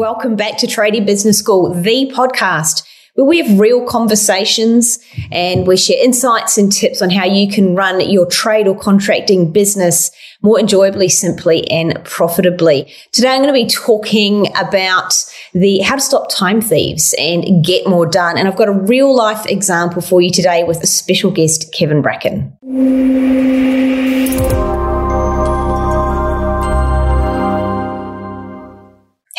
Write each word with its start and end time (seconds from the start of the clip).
Welcome 0.00 0.34
back 0.34 0.56
to 0.56 0.66
Tradie 0.66 1.04
Business 1.04 1.38
School, 1.38 1.74
the 1.74 2.10
podcast 2.16 2.86
where 3.16 3.26
we 3.26 3.36
have 3.36 3.60
real 3.60 3.84
conversations 3.84 4.98
and 5.30 5.66
we 5.66 5.76
share 5.76 6.02
insights 6.02 6.56
and 6.56 6.72
tips 6.72 7.02
on 7.02 7.10
how 7.10 7.26
you 7.26 7.52
can 7.52 7.74
run 7.74 8.00
your 8.08 8.24
trade 8.24 8.66
or 8.66 8.74
contracting 8.74 9.52
business 9.52 10.10
more 10.40 10.58
enjoyably, 10.58 11.10
simply, 11.10 11.70
and 11.70 12.02
profitably. 12.06 12.90
Today, 13.12 13.28
I'm 13.28 13.42
going 13.42 13.48
to 13.48 13.52
be 13.52 13.68
talking 13.68 14.46
about 14.56 15.12
the 15.52 15.80
how 15.80 15.96
to 15.96 16.00
stop 16.00 16.30
time 16.30 16.62
thieves 16.62 17.14
and 17.18 17.62
get 17.62 17.86
more 17.86 18.06
done. 18.06 18.38
And 18.38 18.48
I've 18.48 18.56
got 18.56 18.68
a 18.68 18.72
real 18.72 19.14
life 19.14 19.44
example 19.44 20.00
for 20.00 20.22
you 20.22 20.30
today 20.30 20.64
with 20.64 20.82
a 20.82 20.86
special 20.86 21.30
guest, 21.30 21.74
Kevin 21.74 22.00
Bracken. 22.00 22.56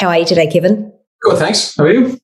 How 0.02 0.08
are 0.08 0.18
you 0.18 0.26
today, 0.26 0.48
Kevin? 0.48 0.92
Good, 1.22 1.38
thanks. 1.38 1.76
How 1.78 1.84
are 1.84 1.94
you? 1.94 2.20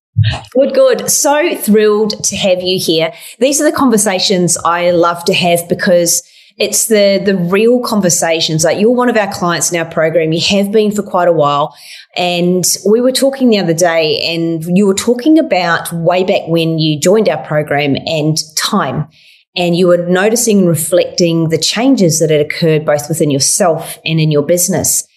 Good, 0.52 0.73
good. 0.73 1.12
So 1.12 1.55
thrilled 1.58 2.23
to 2.23 2.36
have 2.36 2.63
you 2.63 2.80
here. 2.80 3.13
These 3.38 3.62
are 3.62 3.70
the 3.70 3.77
conversations 3.77 4.58
I 4.66 4.90
love 4.90 5.23
to 5.26 5.34
have 5.36 5.70
because 5.70 6.27
it's 6.58 6.88
the 6.88 7.22
the 7.23 7.38
real 7.38 7.80
conversations. 7.81 8.63
Like 8.63 8.80
you're 8.80 8.90
one 8.90 9.09
of 9.09 9.16
our 9.16 9.31
clients 9.31 9.72
in 9.72 9.77
our 9.77 9.86
program. 9.86 10.31
You 10.31 10.41
have 10.58 10.72
been 10.72 10.91
for 10.91 11.03
quite 11.03 11.27
a 11.27 11.31
while. 11.31 11.77
And 12.16 12.66
we 12.90 13.00
were 13.00 13.12
talking 13.12 13.50
the 13.50 13.59
other 13.59 13.76
day 13.76 14.23
and 14.23 14.64
you 14.75 14.88
were 14.88 14.95
talking 14.95 15.38
about 15.38 15.94
way 15.94 16.23
back 16.23 16.48
when 16.48 16.80
you 16.80 17.00
joined 17.00 17.30
our 17.30 17.45
program 17.45 17.95
and 18.08 18.38
time. 18.55 19.08
And 19.55 19.75
you 19.78 19.86
were 19.86 20.03
noticing 20.03 20.59
and 20.59 20.67
reflecting 20.67 21.50
the 21.50 21.59
changes 21.59 22.17
that 22.22 22.31
had 22.31 22.41
occurred 22.41 22.86
both 22.86 23.08
within 23.08 23.30
yourself 23.30 24.00
and 24.03 24.20
in 24.20 24.31
your 24.31 24.44
business. 24.44 25.08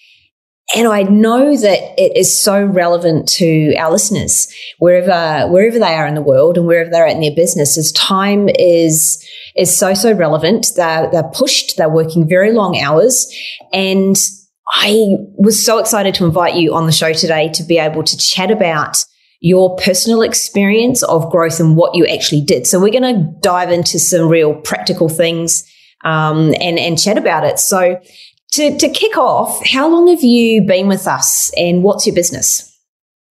And 0.76 0.86
I 0.86 1.02
know 1.02 1.56
that 1.56 2.00
it 2.00 2.16
is 2.16 2.42
so 2.42 2.64
relevant 2.64 3.28
to 3.30 3.74
our 3.74 3.90
listeners 3.90 4.46
wherever, 4.78 5.48
wherever 5.48 5.78
they 5.78 5.94
are 5.94 6.06
in 6.06 6.14
the 6.14 6.22
world 6.22 6.56
and 6.56 6.66
wherever 6.66 6.88
they're 6.88 7.06
at 7.06 7.14
in 7.14 7.20
their 7.20 7.34
business 7.34 7.76
as 7.76 7.90
time 7.92 8.48
is, 8.48 9.26
is 9.56 9.76
so, 9.76 9.94
so 9.94 10.12
relevant. 10.12 10.68
They're, 10.76 11.10
they're 11.10 11.30
pushed. 11.34 11.76
They're 11.76 11.88
working 11.88 12.28
very 12.28 12.52
long 12.52 12.78
hours. 12.78 13.34
And 13.72 14.16
I 14.72 15.16
was 15.36 15.64
so 15.64 15.78
excited 15.78 16.14
to 16.14 16.24
invite 16.24 16.54
you 16.54 16.74
on 16.74 16.86
the 16.86 16.92
show 16.92 17.12
today 17.12 17.48
to 17.54 17.64
be 17.64 17.78
able 17.78 18.04
to 18.04 18.16
chat 18.16 18.52
about 18.52 19.04
your 19.40 19.74
personal 19.76 20.22
experience 20.22 21.02
of 21.02 21.30
growth 21.32 21.58
and 21.58 21.76
what 21.76 21.96
you 21.96 22.06
actually 22.06 22.42
did. 22.42 22.66
So 22.66 22.78
we're 22.78 22.92
going 22.92 23.14
to 23.14 23.34
dive 23.40 23.72
into 23.72 23.98
some 23.98 24.28
real 24.28 24.54
practical 24.54 25.08
things 25.08 25.64
um, 26.04 26.54
and 26.60 26.78
and 26.78 26.98
chat 26.98 27.18
about 27.18 27.44
it. 27.44 27.58
So 27.58 28.00
to, 28.52 28.76
to 28.78 28.88
kick 28.88 29.16
off, 29.16 29.64
how 29.66 29.88
long 29.88 30.08
have 30.08 30.22
you 30.22 30.62
been 30.62 30.88
with 30.88 31.06
us 31.06 31.52
and 31.56 31.82
what's 31.82 32.06
your 32.06 32.14
business? 32.14 32.66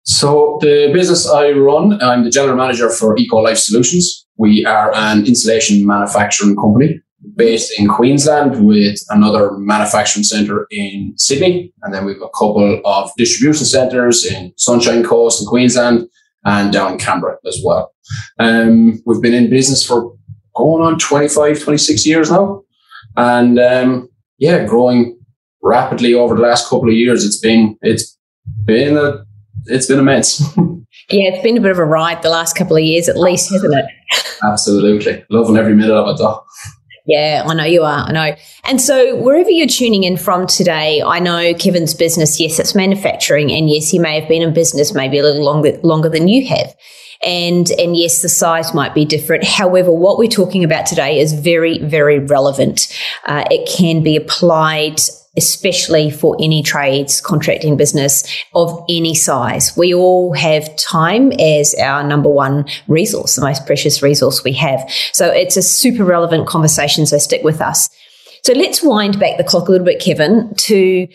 So, 0.02 0.58
the 0.60 0.90
business 0.92 1.28
I 1.28 1.50
run, 1.50 2.00
I'm 2.00 2.22
the 2.22 2.30
general 2.30 2.56
manager 2.56 2.90
for 2.90 3.16
Eco 3.18 3.38
Life 3.38 3.58
Solutions. 3.58 4.26
We 4.36 4.64
are 4.64 4.94
an 4.94 5.26
insulation 5.26 5.84
manufacturing 5.84 6.54
company 6.54 7.00
based 7.34 7.76
in 7.78 7.88
Queensland 7.88 8.64
with 8.64 9.00
another 9.10 9.52
manufacturing 9.58 10.22
centre 10.22 10.66
in 10.70 11.14
Sydney. 11.16 11.72
And 11.82 11.92
then 11.92 12.04
we've 12.04 12.22
a 12.22 12.28
couple 12.28 12.80
of 12.84 13.10
distribution 13.16 13.66
centres 13.66 14.24
in 14.24 14.52
Sunshine 14.56 15.02
Coast 15.02 15.42
in 15.42 15.48
Queensland 15.48 16.08
and 16.44 16.72
down 16.72 16.92
in 16.92 16.98
Canberra 16.98 17.38
as 17.44 17.60
well. 17.64 17.92
Um, 18.38 19.02
we've 19.06 19.20
been 19.20 19.34
in 19.34 19.50
business 19.50 19.84
for 19.84 20.14
going 20.54 20.84
on 20.84 20.98
25, 20.98 21.62
26 21.62 22.06
years 22.06 22.30
now. 22.30 22.62
And 23.16 23.58
um, 23.58 24.08
yeah, 24.38 24.64
growing 24.64 25.18
rapidly 25.62 26.14
over 26.14 26.34
the 26.34 26.42
last 26.42 26.68
couple 26.68 26.88
of 26.88 26.94
years. 26.94 27.24
It's 27.24 27.38
been 27.38 27.76
it's 27.82 28.16
been 28.64 28.96
a 28.96 29.24
it's 29.66 29.86
been 29.86 29.98
immense. 29.98 30.40
yeah, 31.10 31.30
it's 31.30 31.42
been 31.42 31.56
a 31.56 31.60
bit 31.60 31.72
of 31.72 31.78
a 31.78 31.84
ride 31.84 32.22
the 32.22 32.30
last 32.30 32.56
couple 32.56 32.76
of 32.76 32.82
years, 32.82 33.08
at 33.08 33.18
least, 33.18 33.50
hasn't 33.52 33.74
it? 33.74 33.86
Absolutely, 34.44 35.24
loving 35.30 35.56
every 35.56 35.74
minute 35.74 35.94
of 35.94 36.08
it, 36.08 36.18
though. 36.18 36.44
Yeah, 37.06 37.44
I 37.46 37.54
know 37.54 37.64
you 37.64 37.82
are. 37.82 38.08
I 38.08 38.12
know. 38.12 38.36
And 38.64 38.80
so, 38.80 39.14
wherever 39.16 39.48
you're 39.48 39.68
tuning 39.68 40.02
in 40.02 40.16
from 40.16 40.46
today, 40.48 41.02
I 41.02 41.20
know 41.20 41.54
Kevin's 41.54 41.94
business, 41.94 42.40
yes, 42.40 42.58
it's 42.58 42.74
manufacturing. 42.74 43.52
And 43.52 43.70
yes, 43.70 43.88
he 43.90 44.00
may 44.00 44.18
have 44.18 44.28
been 44.28 44.42
in 44.42 44.52
business 44.52 44.92
maybe 44.92 45.18
a 45.18 45.22
little 45.22 45.44
longer, 45.44 45.78
longer 45.82 46.08
than 46.08 46.26
you 46.26 46.46
have. 46.48 46.74
And, 47.24 47.70
and 47.72 47.96
yes, 47.96 48.22
the 48.22 48.28
size 48.28 48.74
might 48.74 48.94
be 48.94 49.04
different. 49.04 49.44
However, 49.44 49.90
what 49.90 50.18
we're 50.18 50.28
talking 50.28 50.64
about 50.64 50.86
today 50.86 51.18
is 51.18 51.32
very, 51.32 51.78
very 51.78 52.18
relevant. 52.18 52.92
Uh, 53.24 53.44
it 53.50 53.68
can 53.68 54.02
be 54.02 54.16
applied 54.16 55.00
especially 55.36 56.10
for 56.10 56.36
any 56.40 56.62
trades, 56.62 57.20
contracting 57.20 57.76
business 57.76 58.24
of 58.54 58.84
any 58.88 59.14
size. 59.14 59.76
We 59.76 59.94
all 59.94 60.32
have 60.32 60.74
time 60.76 61.32
as 61.32 61.74
our 61.74 62.02
number 62.02 62.30
one 62.30 62.64
resource, 62.88 63.36
the 63.36 63.42
most 63.42 63.66
precious 63.66 64.02
resource 64.02 64.42
we 64.42 64.54
have. 64.54 64.90
So 65.12 65.30
it's 65.30 65.56
a 65.56 65.62
super 65.62 66.04
relevant 66.04 66.46
conversation. 66.46 67.06
So 67.06 67.18
stick 67.18 67.42
with 67.44 67.60
us. 67.60 67.90
So 68.44 68.52
let's 68.52 68.82
wind 68.82 69.18
back 69.18 69.36
the 69.36 69.44
clock 69.44 69.68
a 69.68 69.72
little 69.72 69.84
bit, 69.84 70.00
Kevin, 70.00 70.54
to 70.54 71.08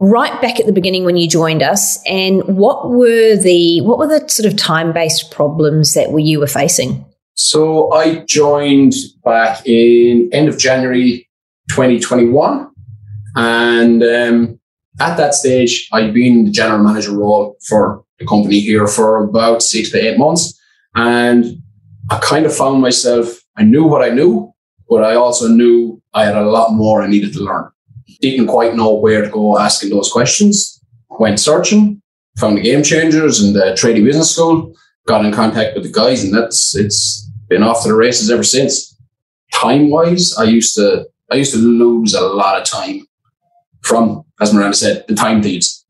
right 0.00 0.40
back 0.40 0.60
at 0.60 0.66
the 0.66 0.72
beginning 0.72 1.04
when 1.04 1.16
you 1.16 1.28
joined 1.28 1.62
us 1.62 1.98
and 2.06 2.42
what 2.44 2.88
were 2.88 3.36
the 3.36 3.80
what 3.80 3.98
were 3.98 4.06
the 4.06 4.26
sort 4.28 4.46
of 4.46 4.56
time-based 4.56 5.30
problems 5.30 5.94
that 5.94 6.10
you 6.20 6.38
were 6.38 6.46
facing? 6.46 7.04
So 7.34 7.92
i 7.92 8.24
joined 8.24 8.94
back 9.24 9.66
in 9.66 10.28
end 10.32 10.48
of 10.48 10.58
january 10.58 11.28
2021 11.70 12.68
and 13.36 14.02
um, 14.02 14.60
at 15.00 15.16
that 15.16 15.34
stage 15.34 15.88
i'd 15.92 16.14
been 16.14 16.44
the 16.44 16.50
general 16.50 16.82
manager 16.82 17.16
role 17.16 17.56
for 17.66 18.04
the 18.18 18.26
company 18.26 18.60
here 18.60 18.86
for 18.86 19.22
about 19.22 19.62
six 19.62 19.90
to 19.90 19.98
eight 19.98 20.18
months 20.18 20.58
and 20.94 21.44
i 22.10 22.18
kind 22.18 22.46
of 22.46 22.56
found 22.56 22.80
myself 22.80 23.40
i 23.56 23.62
knew 23.62 23.84
what 23.84 24.02
i 24.02 24.08
knew 24.08 24.52
but 24.88 25.04
i 25.04 25.14
also 25.14 25.46
knew 25.46 26.00
i 26.14 26.24
had 26.24 26.36
a 26.36 26.48
lot 26.48 26.72
more 26.72 27.02
i 27.02 27.06
needed 27.06 27.32
to 27.32 27.40
learn 27.40 27.70
didn't 28.20 28.46
quite 28.48 28.74
know 28.74 28.94
where 28.94 29.22
to 29.22 29.30
go 29.30 29.58
asking 29.58 29.90
those 29.90 30.10
questions. 30.10 30.82
Went 31.10 31.40
searching, 31.40 32.02
found 32.38 32.56
the 32.56 32.62
game 32.62 32.82
changers 32.82 33.40
and 33.40 33.54
the 33.54 33.76
tradie 33.78 34.04
business 34.04 34.34
school, 34.34 34.74
got 35.06 35.24
in 35.24 35.32
contact 35.32 35.74
with 35.74 35.84
the 35.84 35.92
guys, 35.92 36.22
and 36.22 36.34
that's 36.34 36.76
it's 36.76 37.28
been 37.48 37.62
off 37.62 37.82
to 37.82 37.88
the 37.88 37.94
races 37.94 38.30
ever 38.30 38.44
since. 38.44 38.96
Time 39.52 39.90
wise, 39.90 40.36
I 40.38 40.44
used 40.44 40.74
to 40.76 41.06
I 41.30 41.36
used 41.36 41.52
to 41.52 41.58
lose 41.58 42.14
a 42.14 42.20
lot 42.20 42.60
of 42.60 42.66
time 42.66 43.06
from, 43.82 44.24
as 44.40 44.52
Miranda 44.52 44.76
said, 44.76 45.04
the 45.08 45.14
time 45.14 45.42
thieves. 45.42 45.84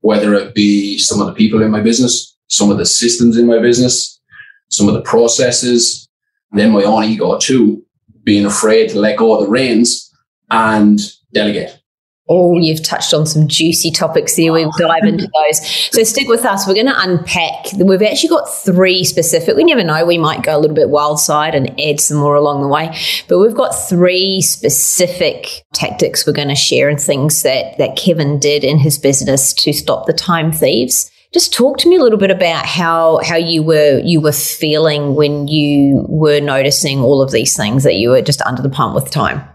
Whether 0.00 0.34
it 0.34 0.54
be 0.54 0.98
some 0.98 1.20
of 1.20 1.26
the 1.26 1.32
people 1.32 1.62
in 1.62 1.70
my 1.70 1.80
business, 1.80 2.36
some 2.48 2.70
of 2.70 2.78
the 2.78 2.86
systems 2.86 3.36
in 3.36 3.46
my 3.46 3.58
business, 3.58 4.20
some 4.68 4.88
of 4.88 4.94
the 4.94 5.02
processes, 5.02 6.08
then 6.52 6.72
my 6.72 6.82
own 6.82 7.04
ego 7.04 7.38
too, 7.38 7.84
being 8.24 8.46
afraid 8.46 8.90
to 8.90 8.98
let 8.98 9.16
go 9.16 9.34
of 9.34 9.44
the 9.44 9.50
reins 9.50 10.12
and 10.50 11.00
delegate. 11.36 11.82
Oh, 12.28 12.58
you've 12.58 12.82
touched 12.82 13.14
on 13.14 13.24
some 13.24 13.46
juicy 13.46 13.92
topics 13.92 14.34
there. 14.34 14.52
We'll 14.52 14.72
oh. 14.74 14.78
dive 14.78 15.04
into 15.04 15.28
those. 15.28 15.64
So 15.92 16.02
stick 16.02 16.26
with 16.26 16.44
us. 16.44 16.66
We're 16.66 16.74
going 16.74 16.86
to 16.86 17.00
unpack. 17.00 17.66
We've 17.76 18.02
actually 18.02 18.30
got 18.30 18.52
three 18.52 19.04
specific. 19.04 19.54
We 19.54 19.62
never 19.62 19.84
know. 19.84 20.04
We 20.04 20.18
might 20.18 20.42
go 20.42 20.56
a 20.56 20.58
little 20.58 20.74
bit 20.74 20.90
wild 20.90 21.20
side 21.20 21.54
and 21.54 21.80
add 21.80 22.00
some 22.00 22.16
more 22.16 22.34
along 22.34 22.62
the 22.62 22.68
way. 22.68 22.98
But 23.28 23.38
we've 23.38 23.54
got 23.54 23.70
three 23.70 24.40
specific 24.40 25.64
tactics 25.72 26.26
we're 26.26 26.32
going 26.32 26.48
to 26.48 26.56
share 26.56 26.88
and 26.88 27.00
things 27.00 27.42
that, 27.42 27.78
that 27.78 27.96
Kevin 27.96 28.40
did 28.40 28.64
in 28.64 28.80
his 28.80 28.98
business 28.98 29.52
to 29.54 29.72
stop 29.72 30.06
the 30.06 30.12
time 30.12 30.50
thieves. 30.50 31.08
Just 31.32 31.54
talk 31.54 31.78
to 31.78 31.88
me 31.88 31.96
a 31.96 32.02
little 32.02 32.18
bit 32.18 32.30
about 32.30 32.64
how 32.64 33.20
how 33.22 33.36
you 33.36 33.62
were 33.62 34.00
you 34.02 34.20
were 34.20 34.32
feeling 34.32 35.16
when 35.16 35.48
you 35.48 36.06
were 36.08 36.40
noticing 36.40 37.00
all 37.00 37.20
of 37.20 37.30
these 37.30 37.54
things 37.54 37.82
that 37.82 37.96
you 37.96 38.10
were 38.10 38.22
just 38.22 38.40
under 38.42 38.62
the 38.62 38.70
pump 38.70 38.94
with 38.94 39.10
time. 39.10 39.46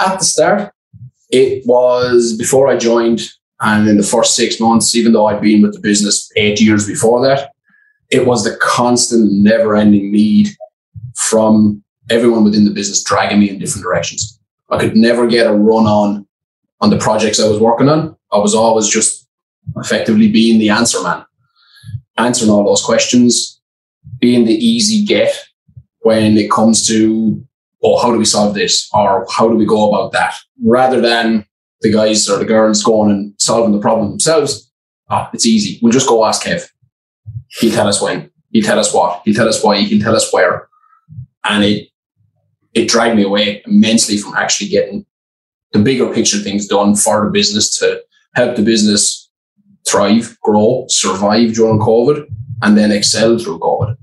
At 0.00 0.18
the 0.18 0.24
start, 0.24 0.73
it 1.34 1.66
was 1.66 2.36
before 2.36 2.68
I 2.68 2.76
joined, 2.76 3.20
and 3.60 3.88
in 3.88 3.96
the 3.96 4.04
first 4.04 4.36
six 4.36 4.60
months, 4.60 4.94
even 4.94 5.12
though 5.12 5.26
I'd 5.26 5.40
been 5.40 5.62
with 5.62 5.74
the 5.74 5.80
business 5.80 6.30
eight 6.36 6.60
years 6.60 6.86
before 6.86 7.20
that, 7.26 7.50
it 8.10 8.24
was 8.24 8.44
the 8.44 8.56
constant, 8.60 9.32
never 9.32 9.74
ending 9.74 10.12
need 10.12 10.50
from 11.16 11.82
everyone 12.08 12.44
within 12.44 12.64
the 12.64 12.70
business 12.70 13.02
dragging 13.02 13.40
me 13.40 13.50
in 13.50 13.58
different 13.58 13.82
directions. 13.82 14.38
I 14.70 14.78
could 14.78 14.96
never 14.96 15.26
get 15.26 15.48
a 15.48 15.52
run 15.52 15.86
on 15.86 16.26
on 16.80 16.90
the 16.90 16.98
projects 16.98 17.40
I 17.40 17.48
was 17.48 17.58
working 17.58 17.88
on. 17.88 18.16
I 18.30 18.38
was 18.38 18.54
always 18.54 18.88
just 18.88 19.26
effectively 19.76 20.30
being 20.30 20.58
the 20.58 20.70
answer 20.70 21.02
man, 21.02 21.24
answering 22.16 22.50
all 22.50 22.64
those 22.64 22.84
questions, 22.84 23.60
being 24.20 24.44
the 24.44 24.54
easy 24.54 25.04
get 25.04 25.32
when 26.00 26.36
it 26.36 26.50
comes 26.50 26.86
to 26.86 27.44
oh, 27.84 27.98
how 28.00 28.10
do 28.10 28.18
we 28.18 28.24
solve 28.24 28.54
this? 28.54 28.88
Or 28.92 29.26
how 29.30 29.48
do 29.48 29.54
we 29.54 29.66
go 29.66 29.88
about 29.88 30.12
that? 30.12 30.34
Rather 30.62 31.00
than 31.00 31.46
the 31.84 31.92
guys 31.92 32.28
or 32.28 32.38
the 32.38 32.44
girls 32.44 32.82
going 32.82 33.10
and 33.10 33.34
solving 33.38 33.72
the 33.72 33.80
problem 33.80 34.10
themselves. 34.10 34.72
Oh, 35.10 35.28
it's 35.34 35.46
easy. 35.46 35.78
We'll 35.82 35.92
just 35.92 36.08
go 36.08 36.24
ask 36.24 36.42
Kev. 36.42 36.66
He'll 37.48 37.72
tell 37.72 37.86
us 37.86 38.00
when. 38.00 38.30
He'll 38.50 38.64
tell 38.64 38.78
us 38.78 38.92
what. 38.92 39.20
He'll 39.24 39.34
tell 39.34 39.48
us 39.48 39.62
why. 39.62 39.80
He'll 39.82 40.02
tell 40.02 40.16
us 40.16 40.32
where. 40.32 40.68
And 41.44 41.62
it 41.62 41.88
it 42.72 42.88
dragged 42.88 43.16
me 43.16 43.22
away 43.22 43.62
immensely 43.66 44.16
from 44.16 44.34
actually 44.34 44.68
getting 44.68 45.06
the 45.72 45.78
bigger 45.78 46.12
picture 46.12 46.38
things 46.38 46.66
done 46.66 46.96
for 46.96 47.24
the 47.24 47.30
business 47.30 47.78
to 47.78 48.02
help 48.34 48.56
the 48.56 48.62
business 48.62 49.30
thrive, 49.86 50.36
grow, 50.40 50.86
survive 50.88 51.52
during 51.52 51.78
COVID, 51.78 52.26
and 52.62 52.76
then 52.76 52.90
excel 52.90 53.38
through 53.38 53.58
COVID. 53.60 53.96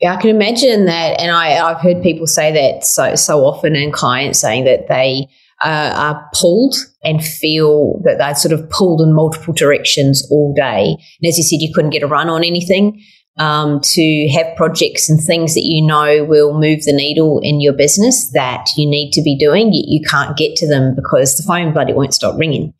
Yeah, 0.00 0.14
I 0.14 0.20
can 0.20 0.30
imagine 0.30 0.84
that, 0.84 1.20
and 1.20 1.32
I, 1.32 1.58
I've 1.58 1.80
heard 1.80 2.02
people 2.02 2.28
say 2.28 2.52
that 2.52 2.84
so 2.84 3.16
so 3.16 3.40
often, 3.40 3.74
and 3.74 3.92
clients 3.92 4.38
saying 4.38 4.64
that 4.64 4.86
they 4.88 5.26
uh, 5.64 5.92
are 5.94 6.30
pulled 6.34 6.76
and 7.02 7.24
feel 7.24 8.00
that 8.04 8.18
they're 8.18 8.36
sort 8.36 8.52
of 8.52 8.70
pulled 8.70 9.00
in 9.00 9.12
multiple 9.12 9.52
directions 9.52 10.26
all 10.30 10.54
day. 10.54 10.96
And 11.20 11.28
as 11.28 11.36
you 11.36 11.42
said, 11.42 11.60
you 11.60 11.72
couldn't 11.74 11.90
get 11.90 12.04
a 12.04 12.06
run 12.06 12.28
on 12.28 12.44
anything. 12.44 13.02
Um, 13.38 13.80
to 13.80 14.28
have 14.34 14.56
projects 14.56 15.08
and 15.08 15.22
things 15.22 15.54
that 15.54 15.62
you 15.62 15.80
know 15.80 16.24
will 16.24 16.58
move 16.58 16.82
the 16.82 16.92
needle 16.92 17.38
in 17.40 17.60
your 17.60 17.72
business 17.72 18.32
that 18.32 18.66
you 18.76 18.84
need 18.84 19.12
to 19.12 19.22
be 19.22 19.38
doing, 19.38 19.72
you, 19.72 19.84
you 19.86 20.00
can't 20.04 20.36
get 20.36 20.56
to 20.56 20.66
them 20.66 20.96
because 20.96 21.36
the 21.36 21.44
phone 21.44 21.72
bloody 21.72 21.92
won't 21.92 22.12
stop 22.12 22.36
ringing 22.36 22.74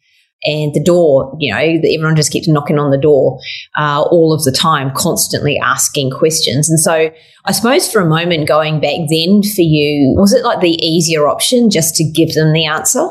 and 0.44 0.72
the 0.72 0.82
door, 0.82 1.36
you 1.40 1.52
know, 1.52 1.58
everyone 1.58 2.14
just 2.14 2.30
keeps 2.30 2.46
knocking 2.46 2.78
on 2.78 2.90
the 2.90 2.98
door 2.98 3.40
uh, 3.76 4.02
all 4.02 4.32
of 4.32 4.44
the 4.44 4.52
time, 4.52 4.92
constantly 4.94 5.58
asking 5.58 6.10
questions. 6.10 6.70
And 6.70 6.78
so 6.78 7.10
I 7.44 7.52
suppose 7.52 7.90
for 7.90 8.00
a 8.00 8.08
moment 8.08 8.46
going 8.46 8.80
back 8.80 9.08
then 9.10 9.42
for 9.42 9.62
you, 9.62 10.14
was 10.16 10.32
it 10.32 10.44
like 10.44 10.60
the 10.60 10.78
easier 10.84 11.26
option 11.26 11.70
just 11.70 11.96
to 11.96 12.04
give 12.04 12.34
them 12.34 12.52
the 12.52 12.66
answer? 12.66 13.08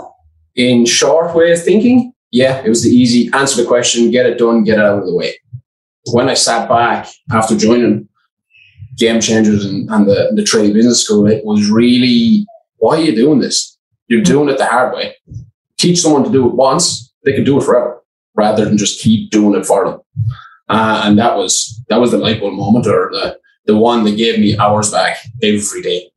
In 0.56 0.86
short 0.86 1.36
way 1.36 1.52
of 1.52 1.62
thinking, 1.62 2.14
yeah, 2.32 2.64
it 2.64 2.70
was 2.70 2.84
the 2.84 2.90
easy 2.90 3.30
answer 3.34 3.62
the 3.62 3.68
question, 3.68 4.10
get 4.10 4.26
it 4.26 4.38
done, 4.38 4.64
get 4.64 4.80
it 4.80 4.86
out 4.86 5.00
of 5.00 5.06
the 5.06 5.16
way. 5.16 5.38
When 6.12 6.30
I 6.30 6.34
sat 6.34 6.70
back 6.70 7.10
after 7.32 7.58
joining 7.58 8.08
Game 8.96 9.20
Changers 9.20 9.66
and, 9.66 9.90
and 9.90 10.08
the, 10.08 10.32
the 10.34 10.44
Tradie 10.44 10.74
Business 10.74 11.04
School, 11.04 11.28
it 11.28 11.44
was 11.44 11.70
really, 11.70 12.46
why 12.78 12.98
are 12.98 13.02
you 13.02 13.16
doing 13.16 13.40
this? 13.40 13.78
You're 14.08 14.22
doing 14.22 14.48
it 14.48 14.58
the 14.58 14.66
hard 14.66 14.96
way. 14.96 15.16
Teach 15.78 16.00
someone 16.00 16.24
to 16.24 16.32
do 16.32 16.48
it 16.48 16.56
once 16.56 17.07
they 17.28 17.36
can 17.36 17.44
do 17.44 17.60
it 17.60 17.64
forever 17.64 18.02
rather 18.36 18.64
than 18.64 18.78
just 18.78 19.02
keep 19.02 19.30
doing 19.32 19.60
it 19.60 19.66
for 19.66 19.86
them. 19.86 20.00
Uh, 20.70 21.02
and 21.06 21.20
that 21.20 21.36
was 21.38 21.84
that 21.90 22.00
was 22.00 22.12
the 22.12 22.18
light 22.18 22.40
bulb 22.40 22.54
moment 22.54 22.88
or 22.88 23.10
the 23.12 23.38
the 23.66 23.78
one 23.78 24.04
that 24.06 24.16
gave 24.16 24.40
me 24.40 24.58
hours 24.58 24.92
back 24.92 25.18
every 25.44 25.82
day. 25.82 26.10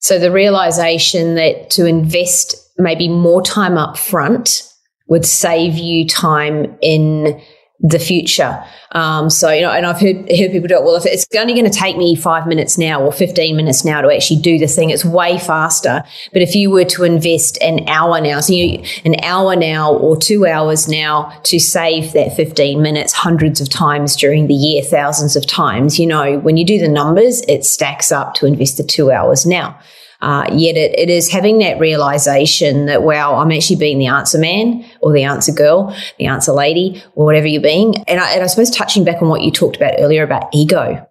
So 0.00 0.18
the 0.18 0.32
realization 0.32 1.34
that 1.34 1.70
to 1.70 1.84
invest 1.86 2.56
maybe 2.78 3.08
more 3.08 3.42
time 3.42 3.76
up 3.76 3.98
front 3.98 4.62
would 5.08 5.26
save 5.26 5.76
you 5.76 6.06
time 6.06 6.76
in 6.80 7.40
the 7.80 7.98
future. 7.98 8.62
Um, 8.92 9.30
so, 9.30 9.50
you 9.50 9.62
know, 9.62 9.70
and 9.70 9.86
I've 9.86 10.00
heard, 10.00 10.16
heard 10.16 10.50
people 10.50 10.66
do 10.66 10.74
it. 10.74 10.82
Well, 10.82 10.96
if 10.96 11.06
it's 11.06 11.26
only 11.38 11.52
going 11.52 11.70
to 11.70 11.70
take 11.70 11.96
me 11.96 12.16
five 12.16 12.46
minutes 12.46 12.76
now 12.76 13.00
or 13.00 13.12
15 13.12 13.54
minutes 13.54 13.84
now 13.84 14.00
to 14.00 14.12
actually 14.12 14.40
do 14.40 14.58
the 14.58 14.66
thing, 14.66 14.90
it's 14.90 15.04
way 15.04 15.38
faster. 15.38 16.02
But 16.32 16.42
if 16.42 16.56
you 16.56 16.70
were 16.70 16.86
to 16.86 17.04
invest 17.04 17.56
an 17.62 17.88
hour 17.88 18.20
now, 18.20 18.40
so 18.40 18.52
you, 18.52 18.82
an 19.04 19.22
hour 19.22 19.54
now 19.54 19.92
or 19.94 20.16
two 20.16 20.46
hours 20.46 20.88
now 20.88 21.38
to 21.44 21.60
save 21.60 22.12
that 22.14 22.34
15 22.34 22.82
minutes 22.82 23.12
hundreds 23.12 23.60
of 23.60 23.68
times 23.68 24.16
during 24.16 24.48
the 24.48 24.54
year, 24.54 24.82
thousands 24.82 25.36
of 25.36 25.46
times, 25.46 25.98
you 26.00 26.06
know, 26.06 26.38
when 26.40 26.56
you 26.56 26.64
do 26.64 26.78
the 26.78 26.88
numbers, 26.88 27.42
it 27.42 27.64
stacks 27.64 28.10
up 28.10 28.34
to 28.34 28.46
invest 28.46 28.78
the 28.78 28.82
two 28.82 29.12
hours 29.12 29.46
now. 29.46 29.78
Uh, 30.20 30.46
yet 30.52 30.76
it, 30.76 30.98
it 30.98 31.08
is 31.08 31.30
having 31.30 31.58
that 31.58 31.78
realization 31.78 32.86
that, 32.86 33.04
wow, 33.04 33.36
I'm 33.36 33.52
actually 33.52 33.76
being 33.76 33.98
the 33.98 34.06
answer 34.06 34.38
man 34.38 34.84
or 35.00 35.12
the 35.12 35.22
answer 35.22 35.52
girl, 35.52 35.96
the 36.18 36.26
answer 36.26 36.52
lady, 36.52 37.02
or 37.14 37.24
whatever 37.24 37.46
you're 37.46 37.62
being. 37.62 38.02
And 38.08 38.18
I, 38.20 38.32
and 38.32 38.42
I 38.42 38.48
suppose 38.48 38.70
touching 38.70 39.04
back 39.04 39.22
on 39.22 39.28
what 39.28 39.42
you 39.42 39.52
talked 39.52 39.76
about 39.76 39.94
earlier 39.98 40.24
about 40.24 40.48
ego. 40.52 41.06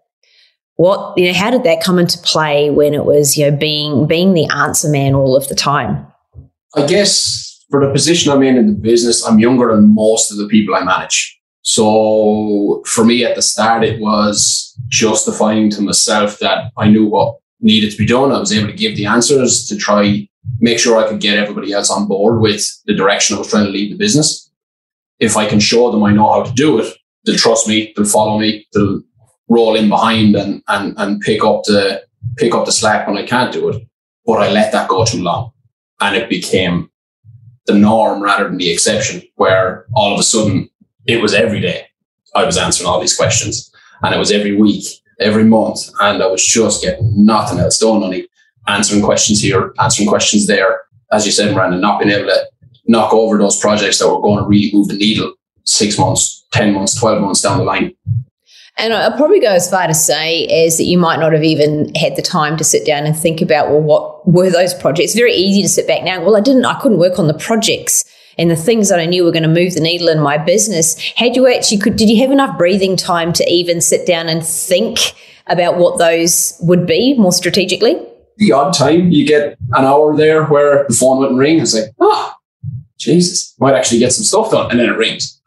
What, 0.75 1.18
you 1.18 1.27
know, 1.27 1.33
how 1.33 1.50
did 1.50 1.63
that 1.63 1.81
come 1.81 2.00
into 2.00 2.19
play 2.19 2.69
when 2.69 2.94
it 2.94 3.06
was, 3.06 3.38
you 3.38 3.50
know, 3.50 3.57
being, 3.57 4.07
being 4.07 4.33
the 4.33 4.48
answer 4.54 4.89
man 4.89 5.15
all 5.15 5.38
of 5.38 5.48
the 5.48 5.56
time? 5.56 6.06
I 6.75 6.86
guess 6.86 7.65
for 7.71 7.86
the 7.86 7.92
position 7.92 8.31
I'm 8.31 8.44
in 8.44 8.57
in 8.57 8.68
the 8.68 8.80
business, 8.80 9.25
I'm 9.25 9.39
younger 9.39 9.74
than 9.74 9.95
most 9.95 10.31
of 10.31 10.38
the 10.38 10.48
people 10.48 10.75
I 10.75 10.83
manage. 10.83 11.39
So 11.62 12.83
for 12.86 13.04
me 13.04 13.25
at 13.25 13.36
the 13.36 13.42
start, 13.42 13.83
it 13.83 14.00
was 14.00 14.77
justifying 14.88 15.69
to 15.71 15.81
myself 15.81 16.39
that 16.39 16.71
I 16.77 16.89
knew 16.89 17.07
what 17.07 17.38
needed 17.59 17.92
to 17.92 17.98
be 17.98 18.06
done. 18.06 18.31
I 18.31 18.39
was 18.39 18.54
able 18.54 18.68
to 18.68 18.74
give 18.74 18.95
the 18.95 19.06
answers 19.06 19.68
to 19.68 19.77
try 19.77 20.27
make 20.59 20.80
sure 20.80 20.98
I 20.98 21.07
could 21.07 21.19
get 21.19 21.38
everybody 21.38 21.74
else 21.74 21.89
on 21.89 22.07
board 22.07 22.39
with 22.39 22.65
the 22.86 22.95
direction 22.95 23.36
I 23.36 23.39
was 23.39 23.50
trying 23.50 23.65
to 23.65 23.71
lead 23.71 23.92
the 23.92 23.98
business. 23.98 24.50
If 25.19 25.36
I 25.36 25.48
can 25.48 25.59
show 25.59 25.92
them 25.92 26.04
I 26.04 26.13
know 26.13 26.31
how 26.31 26.44
to 26.44 26.54
do 26.54 26.80
it, 26.80 26.95
they'll 27.25 27.36
trust 27.36 27.68
me, 27.68 27.94
they'll 27.95 28.06
follow 28.06 28.39
me, 28.39 28.68
they'll 28.74 29.01
roll 29.50 29.75
in 29.75 29.89
behind 29.89 30.36
and 30.36 30.62
and 30.68 30.94
and 30.98 31.21
pick 31.21 31.44
up 31.44 31.63
the 31.63 32.04
pick 32.38 32.54
up 32.54 32.65
the 32.65 32.71
slack 32.71 33.07
when 33.07 33.18
I 33.18 33.25
can't 33.25 33.54
do 33.54 33.69
it. 33.69 33.88
But 34.25 34.42
I 34.42 34.50
let 34.50 34.71
that 34.71 34.89
go 34.89 35.06
too 35.06 35.21
long. 35.21 35.51
And 36.00 36.15
it 36.15 36.30
became 36.30 36.89
the 37.65 37.74
norm 37.74 38.21
rather 38.21 38.48
than 38.48 38.57
the 38.57 38.71
exception, 38.71 39.24
where 39.36 39.86
all 39.94 40.13
of 40.13 40.19
a 40.19 40.24
sudden 40.24 40.69
it 41.06 41.21
was 41.21 41.33
every 41.33 41.59
day 41.59 41.88
I 42.36 42.44
was 42.44 42.57
answering 42.57 42.88
all 42.88 43.00
these 43.00 43.15
questions. 43.15 43.71
And 44.04 44.13
it 44.13 44.19
was 44.19 44.31
every 44.31 44.56
week 44.56 44.86
every 45.19 45.44
month, 45.44 45.80
and 46.00 46.22
I 46.22 46.28
was 46.28 46.46
just 46.46 46.84
getting 46.84 47.25
nothing 47.25 47.60
else 47.60 47.80
done. 47.80 48.04
Only 48.04 48.28
answering 48.68 49.02
questions 49.02 49.42
here, 49.42 49.74
answering 49.80 50.10
questions 50.10 50.48
there. 50.48 50.81
As 51.12 51.25
you 51.25 51.31
said, 51.31 51.54
Brandon, 51.54 51.80
not 51.80 52.00
being 52.00 52.12
able 52.12 52.28
to 52.28 52.48
knock 52.88 53.14
over 53.14 53.38
those 53.38 53.60
projects 53.60 54.00
that 54.00 54.10
were 54.10 54.22
going 54.22 54.44
to 54.44 54.48
really 54.48 54.72
move 54.74 54.90
the 54.90 54.98
needle 54.98 55.34
six 55.64 55.98
months, 55.98 56.46
ten 56.52 56.74
months, 56.74 57.00
twelve 57.00 57.22
months 57.22 57.42
down 57.42 57.58
the 57.58 57.64
line. 57.64 57.94
And 58.80 58.94
I'll 58.94 59.18
probably 59.18 59.40
go 59.40 59.52
as 59.52 59.69
far 59.69 59.88
to 59.88 59.94
say 59.96 60.46
as 60.66 60.78
that 60.78 60.84
you 60.84 61.00
might 61.00 61.19
not 61.19 61.34
have 61.34 61.44
even 61.44 61.96
had 61.96 62.16
the 62.16 62.22
time 62.22 62.58
to 62.58 62.64
sit 62.64 62.86
down 62.86 63.08
and 63.08 63.18
think 63.18 63.42
about, 63.42 63.69
well, 63.69 63.81
what 63.81 64.28
were 64.28 64.52
those 64.52 64.75
projects? 64.75 65.16
Very 65.16 65.34
easy 65.34 65.64
to 65.64 65.68
sit 65.68 65.88
back 65.88 66.04
now. 66.04 66.24
Well, 66.24 66.38
I 66.38 66.42
didn't, 66.42 66.64
I 66.66 66.80
couldn't 66.80 67.00
work 67.00 67.18
on 67.18 67.25
the 67.25 67.34
projects 67.34 68.06
and 68.38 68.51
the 68.51 68.56
things 68.56 68.89
that 68.89 69.00
I 69.00 69.06
knew 69.06 69.24
were 69.24 69.31
going 69.31 69.44
to 69.44 69.50
move 69.50 69.74
the 69.74 69.81
needle 69.81 70.10
in 70.10 70.19
my 70.19 70.38
business. 70.38 71.00
Had 71.16 71.36
you 71.36 71.48
actually 71.48 71.80
could 71.80 71.95
did 71.95 72.10
you 72.10 72.22
have 72.22 72.31
enough 72.31 72.57
breathing 72.57 72.95
time 72.95 73.34
to 73.34 73.50
even 73.50 73.81
sit 73.81 74.06
down 74.06 74.30
and 74.30 74.45
think 74.45 75.00
about 75.48 75.78
what 75.78 75.98
those 75.98 76.57
would 76.62 76.86
be 76.86 77.16
more 77.16 77.31
strategically? 77.31 78.00
The 78.38 78.51
odd 78.51 78.74
time 78.74 79.12
you 79.12 79.25
get 79.25 79.57
an 79.74 79.86
hour 79.86 80.16
there 80.16 80.45
where 80.45 80.86
the 80.88 80.94
phone 80.94 81.19
wouldn't 81.19 81.39
ring. 81.39 81.60
It's 81.60 81.74
like, 81.74 81.92
oh, 82.00 82.34
Jesus, 83.00 83.56
might 83.60 83.74
actually 83.74 84.00
get 84.00 84.13
some 84.13 84.24
stuff 84.24 84.51
done, 84.51 84.69
and 84.69 84.80
then 84.80 84.90
it 84.90 84.98
rings. 84.98 85.42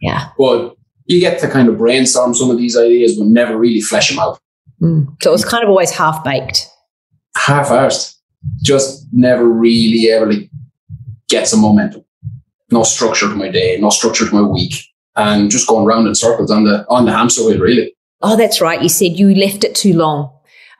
Yeah. 0.00 0.30
But 0.36 0.76
you 1.06 1.20
get 1.20 1.40
to 1.40 1.48
kind 1.48 1.68
of 1.68 1.78
brainstorm 1.78 2.34
some 2.34 2.50
of 2.50 2.56
these 2.56 2.76
ideas, 2.76 3.16
but 3.16 3.28
never 3.28 3.56
really 3.56 3.80
flesh 3.80 4.10
them 4.10 4.18
out. 4.18 4.40
Mm. 4.80 5.16
So 5.22 5.30
it 5.30 5.32
was 5.32 5.44
kind 5.44 5.62
of 5.62 5.70
always 5.70 5.90
half 5.90 6.24
baked. 6.24 6.68
Half 7.36 7.68
assed. 7.68 8.16
Just 8.60 9.06
never 9.12 9.48
really 9.48 10.08
able 10.08 10.32
to 10.32 10.48
get 11.28 11.46
some 11.46 11.60
momentum 11.60 12.04
no 12.72 12.82
structure 12.82 13.28
to 13.28 13.34
my 13.34 13.50
day, 13.50 13.78
no 13.80 13.90
structure 13.90 14.28
to 14.28 14.34
my 14.34 14.42
week, 14.42 14.74
and 15.16 15.50
just 15.50 15.68
going 15.68 15.84
round 15.84 16.06
in 16.06 16.14
circles 16.14 16.50
on 16.50 16.64
the 16.64 16.86
on 16.88 17.04
the 17.04 17.12
hamster 17.12 17.44
wheel, 17.44 17.60
really. 17.60 17.94
Oh, 18.22 18.36
that's 18.36 18.60
right. 18.60 18.82
You 18.82 18.88
said 18.88 19.18
you 19.18 19.34
left 19.34 19.64
it 19.64 19.74
too 19.74 19.94
long. 19.94 20.30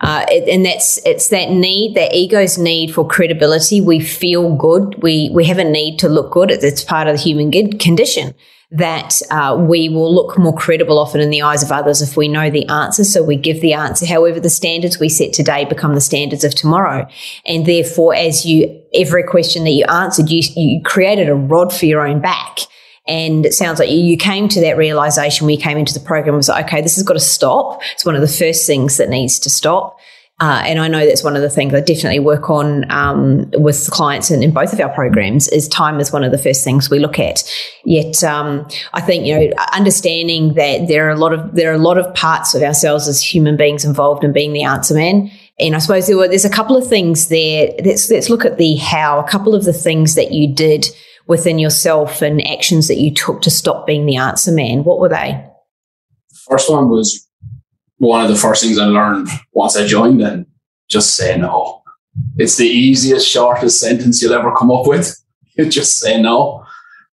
Uh, 0.00 0.26
and 0.48 0.66
that's 0.66 0.98
it's 1.06 1.28
that 1.28 1.50
need, 1.50 1.94
that 1.94 2.12
ego's 2.12 2.58
need 2.58 2.92
for 2.92 3.06
credibility. 3.06 3.80
We 3.80 4.00
feel 4.00 4.56
good. 4.56 5.00
We 5.00 5.30
we 5.32 5.44
have 5.44 5.58
a 5.58 5.64
need 5.64 5.98
to 6.00 6.08
look 6.08 6.32
good. 6.32 6.50
It's 6.50 6.82
part 6.82 7.06
of 7.06 7.16
the 7.16 7.22
human 7.22 7.52
condition 7.78 8.34
that 8.72 9.20
uh, 9.30 9.54
we 9.60 9.90
will 9.90 10.12
look 10.12 10.38
more 10.38 10.54
credible 10.54 10.98
often 10.98 11.20
in 11.20 11.28
the 11.28 11.42
eyes 11.42 11.62
of 11.62 11.70
others 11.70 12.00
if 12.00 12.16
we 12.16 12.26
know 12.26 12.48
the 12.48 12.66
answer. 12.68 13.04
So 13.04 13.22
we 13.22 13.36
give 13.36 13.60
the 13.60 13.74
answer. 13.74 14.06
However, 14.06 14.40
the 14.40 14.48
standards 14.48 14.98
we 14.98 15.10
set 15.10 15.34
today 15.34 15.66
become 15.66 15.94
the 15.94 16.00
standards 16.00 16.42
of 16.42 16.54
tomorrow. 16.54 17.06
And 17.44 17.66
therefore, 17.66 18.14
as 18.14 18.46
you, 18.46 18.82
every 18.94 19.24
question 19.24 19.64
that 19.64 19.72
you 19.72 19.84
answered, 19.84 20.30
you, 20.30 20.42
you 20.56 20.82
created 20.82 21.28
a 21.28 21.34
rod 21.34 21.72
for 21.72 21.84
your 21.84 22.06
own 22.06 22.22
back. 22.22 22.60
And 23.06 23.44
it 23.44 23.52
sounds 23.52 23.78
like 23.78 23.90
you 23.90 24.16
came 24.16 24.48
to 24.48 24.60
that 24.60 24.78
realization 24.78 25.46
when 25.46 25.54
you 25.54 25.60
came 25.60 25.76
into 25.76 25.92
the 25.92 26.00
program 26.00 26.36
was 26.36 26.48
like, 26.48 26.66
okay, 26.66 26.80
this 26.80 26.94
has 26.94 27.04
got 27.04 27.14
to 27.14 27.20
stop. 27.20 27.82
It's 27.92 28.06
one 28.06 28.14
of 28.14 28.20
the 28.22 28.28
first 28.28 28.66
things 28.66 28.96
that 28.96 29.10
needs 29.10 29.38
to 29.40 29.50
stop. 29.50 29.98
Uh, 30.40 30.60
and 30.66 30.80
I 30.80 30.88
know 30.88 31.06
that's 31.06 31.22
one 31.22 31.36
of 31.36 31.42
the 31.42 31.50
things 31.50 31.72
I 31.72 31.80
definitely 31.80 32.18
work 32.18 32.50
on 32.50 32.90
um, 32.90 33.48
with 33.52 33.88
clients 33.92 34.30
in, 34.30 34.42
in, 34.42 34.50
both 34.50 34.72
of 34.72 34.80
our 34.80 34.88
programs 34.88 35.46
is 35.48 35.68
time 35.68 36.00
is 36.00 36.10
one 36.10 36.24
of 36.24 36.32
the 36.32 36.38
first 36.38 36.64
things 36.64 36.90
we 36.90 36.98
look 36.98 37.20
at. 37.20 37.44
Yet 37.84 38.24
um, 38.24 38.66
I 38.92 39.00
think 39.02 39.24
you 39.24 39.38
know 39.38 39.54
understanding 39.72 40.54
that 40.54 40.88
there 40.88 41.06
are 41.06 41.10
a 41.10 41.18
lot 41.18 41.32
of 41.32 41.54
there 41.54 41.70
are 41.70 41.74
a 41.74 41.78
lot 41.78 41.96
of 41.96 42.12
parts 42.14 42.56
of 42.56 42.62
ourselves 42.62 43.06
as 43.06 43.22
human 43.22 43.56
beings 43.56 43.84
involved 43.84 44.24
in 44.24 44.32
being 44.32 44.52
the 44.52 44.64
answer 44.64 44.94
man. 44.94 45.30
And 45.60 45.76
I 45.76 45.78
suppose 45.78 46.08
there 46.08 46.16
were 46.16 46.26
there's 46.26 46.44
a 46.44 46.50
couple 46.50 46.76
of 46.76 46.88
things 46.88 47.28
there. 47.28 47.70
Let's 47.84 48.10
let's 48.10 48.28
look 48.28 48.44
at 48.44 48.58
the 48.58 48.74
how. 48.76 49.20
A 49.20 49.28
couple 49.28 49.54
of 49.54 49.64
the 49.64 49.72
things 49.72 50.16
that 50.16 50.32
you 50.32 50.52
did 50.52 50.86
within 51.28 51.60
yourself 51.60 52.20
and 52.20 52.44
actions 52.48 52.88
that 52.88 52.98
you 52.98 53.14
took 53.14 53.42
to 53.42 53.50
stop 53.50 53.86
being 53.86 54.06
the 54.06 54.16
answer 54.16 54.50
man. 54.50 54.82
What 54.82 54.98
were 54.98 55.08
they? 55.08 55.46
First 56.48 56.68
one 56.68 56.88
was 56.88 57.28
one 58.08 58.20
of 58.20 58.28
the 58.28 58.36
first 58.36 58.64
things 58.64 58.78
I 58.78 58.86
learned 58.86 59.28
once 59.52 59.76
I 59.76 59.86
joined 59.86 60.20
and 60.22 60.46
just 60.88 61.14
say 61.14 61.38
no. 61.38 61.82
It's 62.36 62.56
the 62.56 62.66
easiest, 62.66 63.28
shortest 63.28 63.78
sentence 63.78 64.20
you'll 64.20 64.34
ever 64.34 64.54
come 64.56 64.70
up 64.70 64.86
with. 64.86 65.16
You 65.54 65.68
just 65.68 65.98
say 65.98 66.18
no. 66.20 66.64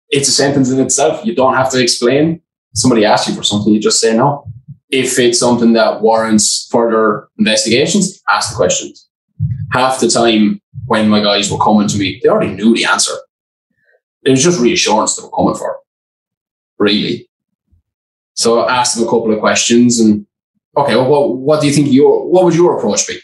It's 0.10 0.30
a 0.30 0.32
sentence 0.32 0.72
in 0.72 0.80
itself. 0.80 1.26
You 1.26 1.36
don't 1.36 1.56
have 1.56 1.70
to 1.72 1.84
explain. 1.84 2.42
Somebody 2.74 3.04
asks 3.04 3.28
you 3.28 3.36
for 3.36 3.44
something, 3.44 3.74
you 3.74 3.82
just 3.82 4.00
say 4.00 4.16
no. 4.16 4.46
If 4.90 5.20
it's 5.20 5.38
something 5.40 5.74
that 5.74 6.02
warrants 6.02 6.70
further 6.72 7.28
investigations, 7.38 8.22
ask 8.30 8.52
the 8.52 8.56
questions. 8.56 9.10
Half 9.74 10.00
the 10.00 10.08
time 10.08 10.62
when 10.86 11.10
my 11.10 11.22
guys 11.22 11.52
were 11.52 11.58
coming 11.58 11.90
to 11.90 11.98
me, 11.98 12.22
they 12.24 12.30
already 12.30 12.54
knew 12.54 12.74
the 12.74 12.86
answer. 12.86 13.12
It 14.24 14.30
was 14.32 14.42
just 14.42 14.62
reassurance 14.62 15.18
they 15.18 15.24
were 15.24 15.32
coming 15.32 15.56
for. 15.56 15.78
really. 16.78 17.30
So 18.36 18.62
I 18.62 18.80
asked 18.80 18.96
them 18.96 19.06
a 19.06 19.12
couple 19.12 19.34
of 19.34 19.42
questions 19.42 20.00
and, 20.00 20.26
okay, 20.78 20.96
well, 20.96 21.10
what, 21.10 21.38
what 21.38 21.62
do 21.62 21.68
you 21.68 21.74
think 21.74 21.92
your, 21.92 22.30
what 22.30 22.46
would 22.46 22.56
your 22.56 22.78
approach 22.78 23.08
be? 23.08 23.20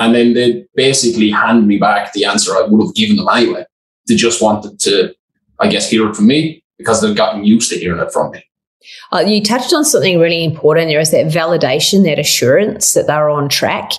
And 0.00 0.14
then 0.14 0.34
they 0.34 0.64
basically 0.74 1.30
hand 1.30 1.66
me 1.66 1.78
back 1.78 2.12
the 2.12 2.24
answer 2.24 2.52
I 2.52 2.62
would 2.62 2.84
have 2.84 2.94
given 2.94 3.16
them 3.16 3.28
anyway. 3.28 3.64
They 4.08 4.16
just 4.16 4.42
wanted 4.42 4.80
to, 4.80 5.14
I 5.60 5.68
guess, 5.68 5.88
hear 5.88 6.08
it 6.08 6.16
from 6.16 6.26
me 6.26 6.64
because 6.78 7.00
they've 7.00 7.16
gotten 7.16 7.44
used 7.44 7.70
to 7.70 7.78
hearing 7.78 8.00
it 8.00 8.12
from 8.12 8.32
me. 8.32 8.44
Uh, 9.12 9.20
you 9.20 9.42
touched 9.42 9.72
on 9.72 9.84
something 9.84 10.18
really 10.18 10.44
important. 10.44 10.88
There 10.88 11.00
is 11.00 11.10
that 11.12 11.26
validation, 11.26 12.04
that 12.04 12.18
assurance 12.18 12.92
that 12.94 13.06
they're 13.06 13.30
on 13.30 13.48
track. 13.48 13.92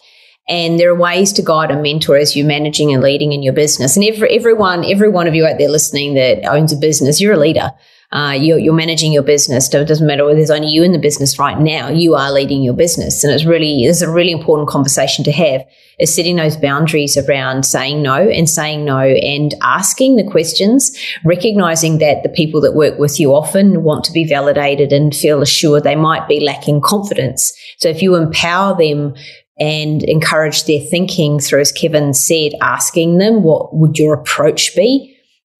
And 0.47 0.79
there 0.79 0.91
are 0.91 0.95
ways 0.95 1.33
to 1.33 1.41
guide 1.41 1.71
a 1.71 1.81
mentor 1.81 2.17
as 2.17 2.35
you're 2.35 2.45
managing 2.45 2.93
and 2.93 3.01
leading 3.01 3.31
in 3.31 3.41
your 3.41 3.53
business. 3.53 3.95
And 3.95 4.05
every, 4.05 4.29
everyone, 4.29 4.85
every 4.85 5.09
one 5.09 5.27
of 5.27 5.33
you 5.33 5.45
out 5.45 5.57
there 5.57 5.69
listening 5.69 6.13
that 6.15 6.45
owns 6.45 6.71
a 6.71 6.77
business, 6.77 7.19
you're 7.19 7.33
a 7.33 7.37
leader. 7.37 7.71
Uh, 8.15 8.31
you're, 8.31 8.57
you're, 8.57 8.73
managing 8.73 9.11
your 9.11 9.23
business. 9.23 9.73
It 9.73 9.87
doesn't 9.89 10.07
matter 10.07 10.23
whether 10.23 10.37
there's 10.37 10.49
only 10.49 10.69
you 10.69 10.83
in 10.83 10.93
the 10.93 10.97
business 10.97 11.37
right 11.37 11.59
now. 11.59 11.89
You 11.89 12.15
are 12.15 12.31
leading 12.31 12.63
your 12.63 12.73
business, 12.73 13.25
and 13.25 13.33
it's 13.33 13.43
really 13.43 13.83
it's 13.83 14.01
a 14.01 14.09
really 14.09 14.31
important 14.31 14.69
conversation 14.69 15.25
to 15.25 15.33
have. 15.33 15.65
Is 15.99 16.15
setting 16.15 16.37
those 16.37 16.55
boundaries 16.55 17.17
around 17.17 17.65
saying 17.65 18.01
no 18.01 18.15
and 18.15 18.49
saying 18.49 18.85
no 18.85 18.99
and 18.99 19.53
asking 19.61 20.15
the 20.15 20.23
questions, 20.23 20.97
recognizing 21.25 21.97
that 21.97 22.23
the 22.23 22.29
people 22.29 22.61
that 22.61 22.73
work 22.73 22.97
with 22.97 23.19
you 23.19 23.35
often 23.35 23.83
want 23.83 24.05
to 24.05 24.13
be 24.13 24.23
validated 24.23 24.93
and 24.93 25.13
feel 25.13 25.41
assured 25.41 25.83
they 25.83 25.95
might 25.95 26.27
be 26.29 26.39
lacking 26.39 26.79
confidence. 26.79 27.53
So 27.79 27.89
if 27.89 28.01
you 28.01 28.15
empower 28.15 28.77
them 28.77 29.15
and 29.59 30.03
encourage 30.03 30.65
their 30.65 30.79
thinking 30.79 31.39
through, 31.39 31.61
as 31.61 31.71
Kevin 31.73 32.13
said, 32.13 32.53
asking 32.61 33.17
them 33.17 33.43
what 33.43 33.75
would 33.75 33.97
your 33.97 34.13
approach 34.13 34.73
be. 34.75 35.14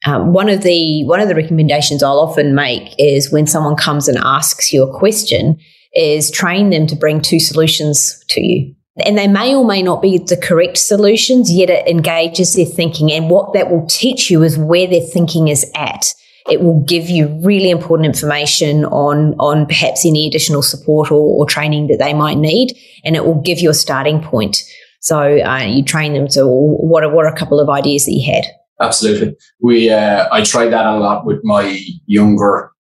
Um, 0.06 0.34
one 0.34 0.50
of 0.50 0.62
the 0.62 1.04
one 1.06 1.20
of 1.20 1.28
the 1.28 1.36
recommendations 1.36 2.04
I'll 2.04 2.20
often 2.20 2.54
make 2.54 2.94
is 3.00 3.32
when 3.32 3.48
someone 3.48 3.76
comes 3.76 4.08
and 4.08 4.18
asks 4.20 4.72
you 4.72 4.84
a 4.84 4.98
question, 4.98 5.58
is 5.96 6.30
train 6.30 6.70
them 6.70 6.88
to 6.88 6.96
bring 6.96 7.22
two 7.22 7.40
solutions 7.40 8.24
to 8.30 8.42
you. 8.42 8.76
And 9.06 9.18
they 9.18 9.28
may 9.28 9.54
or 9.54 9.66
may 9.66 9.82
not 9.82 10.02
be 10.02 10.20
the 10.20 10.38
correct 10.38 10.78
solutions, 10.78 11.52
yet 11.52 11.70
it 11.70 11.88
engages 11.88 12.54
their 12.54 12.66
thinking. 12.66 13.12
And 13.12 13.30
what 13.30 13.54
that 13.54 13.70
will 13.70 13.86
teach 13.88 14.30
you 14.30 14.44
is 14.44 14.58
where 14.58 14.88
their 14.88 15.02
thinking 15.02 15.50
is 15.50 15.70
at. 15.76 16.14
It 16.50 16.62
will 16.62 16.82
give 16.82 17.10
you 17.10 17.28
really 17.44 17.72
important 17.72 18.06
information 18.06 18.86
on, 18.86 19.34
on 19.40 19.66
perhaps 19.66 20.06
any 20.06 20.28
additional 20.28 20.62
support 20.62 21.12
or, 21.12 21.18
or 21.18 21.46
training 21.46 21.88
that 21.88 22.00
they 22.00 22.14
might 22.14 22.38
need. 22.38 22.78
And 23.04 23.16
it 23.16 23.26
will 23.26 23.42
give 23.42 23.60
you 23.60 23.70
a 23.70 23.74
starting 23.74 24.22
point. 24.22 24.64
So 25.02 25.42
uh, 25.42 25.64
you 25.64 25.84
train 25.84 26.14
them 26.14 26.28
to 26.30 26.46
what 26.48 27.04
are, 27.04 27.10
what 27.10 27.26
are 27.26 27.34
a 27.34 27.38
couple 27.38 27.60
of 27.60 27.70
ideas 27.70 28.06
that 28.06 28.14
you 28.14 28.32
had? 28.34 28.46
Absolutely. 28.82 29.36
We, 29.60 29.90
uh, 29.90 30.28
I 30.32 30.44
tried 30.44 30.70
that 30.70 30.86
a 30.86 30.98
lot 30.98 31.26
with 31.26 31.44
my 31.44 31.80
younger 32.06 32.72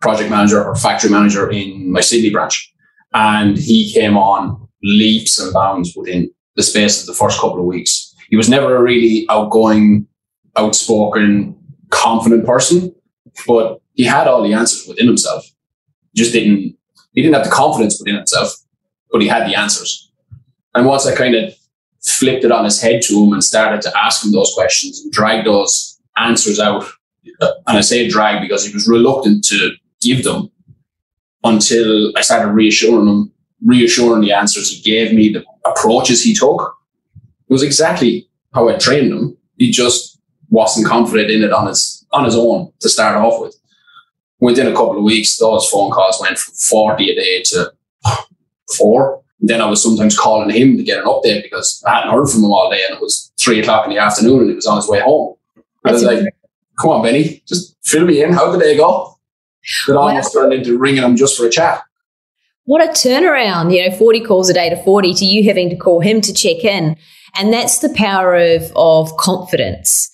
project 0.00 0.30
manager 0.30 0.62
or 0.62 0.74
factory 0.74 1.10
manager 1.10 1.50
in 1.50 1.92
my 1.92 2.00
Sydney 2.00 2.30
branch. 2.30 2.72
And 3.14 3.58
he 3.58 3.92
came 3.92 4.16
on 4.16 4.68
leaps 4.82 5.38
and 5.38 5.52
bounds 5.52 5.94
within 5.96 6.30
the 6.56 6.62
space 6.62 7.00
of 7.00 7.06
the 7.06 7.14
first 7.14 7.38
couple 7.38 7.60
of 7.60 7.66
weeks. 7.66 8.14
He 8.30 8.36
was 8.36 8.48
never 8.48 8.76
a 8.76 8.82
really 8.82 9.26
outgoing, 9.28 10.06
outspoken, 10.56 11.54
confident 11.90 12.46
person, 12.46 12.94
but 13.46 13.80
he 13.92 14.04
had 14.04 14.26
all 14.26 14.42
the 14.42 14.54
answers 14.54 14.88
within 14.88 15.06
himself. 15.06 15.44
He 16.12 16.22
Just 16.22 16.32
didn't, 16.32 16.76
he 17.12 17.22
didn't 17.22 17.34
have 17.34 17.44
the 17.44 17.50
confidence 17.50 17.98
within 18.00 18.16
himself, 18.16 18.54
but 19.10 19.20
he 19.20 19.28
had 19.28 19.46
the 19.46 19.54
answers. 19.54 20.10
And 20.74 20.86
once 20.86 21.06
I 21.06 21.14
kind 21.14 21.34
of 21.34 21.54
flipped 22.04 22.44
it 22.44 22.52
on 22.52 22.64
his 22.64 22.80
head 22.80 23.02
to 23.02 23.24
him 23.24 23.32
and 23.32 23.44
started 23.44 23.80
to 23.82 23.98
ask 23.98 24.24
him 24.24 24.32
those 24.32 24.52
questions 24.54 25.00
and 25.00 25.12
drag 25.12 25.44
those 25.44 26.00
answers 26.16 26.58
out. 26.58 26.84
Uh, 27.40 27.52
and 27.66 27.78
I 27.78 27.80
say 27.80 28.08
drag 28.08 28.42
because 28.42 28.66
he 28.66 28.74
was 28.74 28.88
reluctant 28.88 29.44
to 29.44 29.70
give 30.00 30.24
them 30.24 30.50
until 31.44 32.12
I 32.16 32.22
started 32.22 32.52
reassuring 32.52 33.06
him, 33.06 33.32
reassuring 33.64 34.22
the 34.22 34.32
answers 34.32 34.70
he 34.70 34.82
gave 34.82 35.12
me, 35.14 35.32
the 35.32 35.44
approaches 35.64 36.22
he 36.22 36.34
took. 36.34 36.76
It 37.48 37.52
was 37.52 37.62
exactly 37.62 38.28
how 38.52 38.68
I 38.68 38.76
trained 38.76 39.12
him. 39.12 39.36
He 39.56 39.70
just 39.70 40.20
wasn't 40.50 40.86
confident 40.86 41.30
in 41.30 41.42
it 41.42 41.52
on 41.52 41.66
his 41.66 42.06
on 42.12 42.24
his 42.24 42.36
own 42.36 42.72
to 42.80 42.88
start 42.88 43.16
off 43.16 43.40
with. 43.40 43.56
Within 44.40 44.66
a 44.66 44.72
couple 44.72 44.98
of 44.98 45.04
weeks, 45.04 45.38
those 45.38 45.68
phone 45.68 45.90
calls 45.90 46.20
went 46.20 46.36
from 46.36 46.54
40 46.54 47.10
a 47.10 47.14
day 47.14 47.42
to 47.46 47.72
four 48.76 49.22
then 49.42 49.60
I 49.60 49.66
was 49.66 49.82
sometimes 49.82 50.16
calling 50.16 50.48
him 50.50 50.76
to 50.76 50.84
get 50.84 50.98
an 50.98 51.04
update 51.04 51.42
because 51.42 51.82
I 51.86 51.96
hadn't 51.96 52.12
heard 52.12 52.28
from 52.28 52.44
him 52.44 52.52
all 52.52 52.70
day 52.70 52.80
and 52.86 52.96
it 52.96 53.02
was 53.02 53.32
three 53.38 53.60
o'clock 53.60 53.84
in 53.86 53.90
the 53.90 53.98
afternoon 53.98 54.40
and 54.40 54.50
he 54.50 54.54
was 54.54 54.66
on 54.66 54.76
his 54.76 54.88
way 54.88 55.00
home. 55.00 55.34
I 55.84 55.92
was 55.92 56.04
like, 56.04 56.24
come 56.80 56.90
on, 56.90 57.02
Benny, 57.02 57.42
just 57.46 57.76
fill 57.82 58.06
me 58.06 58.22
in. 58.22 58.32
How 58.32 58.52
did 58.52 58.60
they 58.60 58.76
go? 58.76 59.18
It 59.88 59.96
almost 59.96 60.32
turned 60.32 60.52
into 60.52 60.78
ringing 60.78 61.02
him 61.02 61.16
just 61.16 61.36
for 61.36 61.46
a 61.46 61.50
chat. 61.50 61.82
What 62.64 62.82
a 62.82 62.92
turnaround, 62.92 63.74
you 63.74 63.88
know, 63.88 63.96
40 63.96 64.20
calls 64.20 64.48
a 64.48 64.54
day 64.54 64.70
to 64.70 64.80
40 64.84 65.12
to 65.14 65.24
you 65.24 65.42
having 65.44 65.68
to 65.70 65.76
call 65.76 66.00
him 66.00 66.20
to 66.20 66.32
check 66.32 66.64
in. 66.64 66.96
And 67.34 67.52
that's 67.52 67.80
the 67.80 67.92
power 67.96 68.36
of, 68.36 68.70
of 68.76 69.16
confidence 69.16 70.11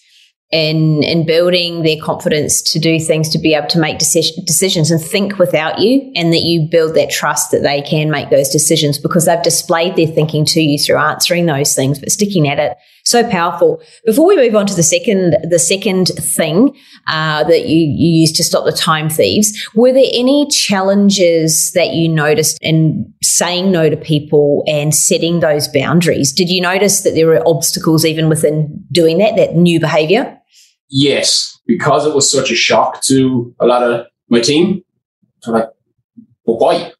in 0.50 1.02
in 1.02 1.26
building 1.26 1.82
their 1.82 2.00
confidence 2.00 2.62
to 2.62 2.78
do 2.78 2.98
things 2.98 3.28
to 3.28 3.38
be 3.38 3.52
able 3.52 3.66
to 3.66 3.78
make 3.78 3.98
decision, 3.98 4.42
decisions 4.46 4.90
and 4.90 4.98
think 4.98 5.38
without 5.38 5.78
you 5.78 6.10
and 6.16 6.32
that 6.32 6.40
you 6.40 6.66
build 6.70 6.94
that 6.94 7.10
trust 7.10 7.50
that 7.50 7.62
they 7.62 7.82
can 7.82 8.10
make 8.10 8.30
those 8.30 8.48
decisions 8.48 8.98
because 8.98 9.26
they've 9.26 9.42
displayed 9.42 9.94
their 9.96 10.06
thinking 10.06 10.46
to 10.46 10.62
you 10.62 10.78
through 10.78 10.96
answering 10.96 11.44
those 11.44 11.74
things 11.74 11.98
but 11.98 12.10
sticking 12.10 12.48
at 12.48 12.58
it. 12.58 12.78
So 13.04 13.28
powerful. 13.28 13.82
Before 14.06 14.26
we 14.26 14.36
move 14.36 14.54
on 14.54 14.66
to 14.66 14.74
the 14.74 14.82
second 14.82 15.36
the 15.42 15.58
second 15.58 16.06
thing 16.18 16.74
uh, 17.08 17.44
that 17.44 17.68
you, 17.68 17.80
you 17.80 18.20
used 18.20 18.36
to 18.36 18.44
stop 18.44 18.64
the 18.64 18.72
time 18.72 19.10
thieves 19.10 19.52
were 19.74 19.92
there 19.92 20.10
any 20.14 20.48
challenges 20.48 21.72
that 21.72 21.92
you 21.92 22.08
noticed 22.08 22.58
in 22.62 23.12
saying 23.22 23.70
no 23.70 23.90
to 23.90 23.98
people 23.98 24.64
and 24.66 24.94
setting 24.94 25.40
those 25.40 25.68
boundaries? 25.68 26.32
Did 26.32 26.48
you 26.48 26.62
notice 26.62 27.02
that 27.02 27.12
there 27.14 27.26
were 27.26 27.46
obstacles 27.46 28.06
even 28.06 28.30
within 28.30 28.82
doing 28.90 29.18
that 29.18 29.36
that 29.36 29.54
new 29.54 29.78
behavior 29.78 30.37
yes, 30.88 31.60
because 31.66 32.06
it 32.06 32.14
was 32.14 32.30
such 32.30 32.50
a 32.50 32.56
shock 32.56 33.02
to 33.04 33.54
a 33.60 33.66
lot 33.66 33.82
of 33.82 34.06
my 34.28 34.40
team. 34.40 34.82
So 35.42 35.52
like, 35.52 35.68
but 36.44 36.54
why? 36.54 36.92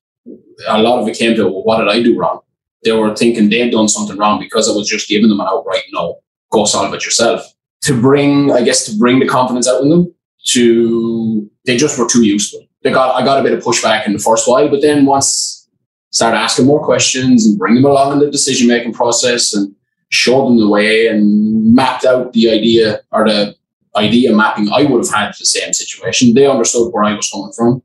A 0.68 0.82
lot 0.82 1.00
of 1.00 1.08
it 1.08 1.16
came 1.16 1.34
to, 1.36 1.44
well, 1.44 1.64
what 1.64 1.78
did 1.78 1.88
I 1.88 2.02
do 2.02 2.18
wrong? 2.18 2.40
They 2.84 2.92
were 2.92 3.14
thinking 3.14 3.48
they'd 3.48 3.70
done 3.70 3.88
something 3.88 4.16
wrong 4.16 4.38
because 4.38 4.68
I 4.68 4.72
was 4.72 4.88
just 4.88 5.08
giving 5.08 5.28
them 5.28 5.40
an 5.40 5.46
outright 5.48 5.84
no, 5.92 6.20
go 6.50 6.64
solve 6.64 6.94
it 6.94 7.04
yourself. 7.04 7.44
To 7.82 8.00
bring, 8.00 8.52
I 8.52 8.62
guess, 8.62 8.84
to 8.86 8.96
bring 8.98 9.18
the 9.18 9.26
confidence 9.26 9.68
out 9.68 9.82
in 9.82 9.88
them, 9.88 10.14
to 10.48 11.50
they 11.64 11.76
just 11.76 11.98
were 11.98 12.08
too 12.08 12.24
useful. 12.24 12.66
They 12.82 12.92
got, 12.92 13.20
I 13.20 13.24
got 13.24 13.40
a 13.40 13.42
bit 13.42 13.52
of 13.52 13.62
pushback 13.62 14.06
in 14.06 14.12
the 14.12 14.18
first 14.18 14.48
while, 14.48 14.68
but 14.68 14.82
then 14.82 15.06
once 15.06 15.68
start 16.10 16.34
asking 16.34 16.66
more 16.66 16.84
questions 16.84 17.46
and 17.46 17.58
bring 17.58 17.74
them 17.74 17.84
along 17.84 18.12
in 18.12 18.18
the 18.20 18.30
decision 18.30 18.68
making 18.68 18.92
process 18.92 19.52
and 19.52 19.74
show 20.10 20.44
them 20.44 20.58
the 20.58 20.68
way 20.68 21.06
and 21.06 21.74
mapped 21.74 22.04
out 22.04 22.32
the 22.32 22.50
idea 22.50 23.00
or 23.12 23.28
the 23.28 23.54
idea 23.98 24.34
mapping 24.34 24.70
I 24.72 24.84
would 24.84 25.04
have 25.04 25.14
had 25.14 25.34
the 25.38 25.44
same 25.44 25.72
situation. 25.72 26.34
They 26.34 26.46
understood 26.46 26.92
where 26.92 27.04
I 27.04 27.14
was 27.14 27.30
coming 27.30 27.52
from. 27.56 27.82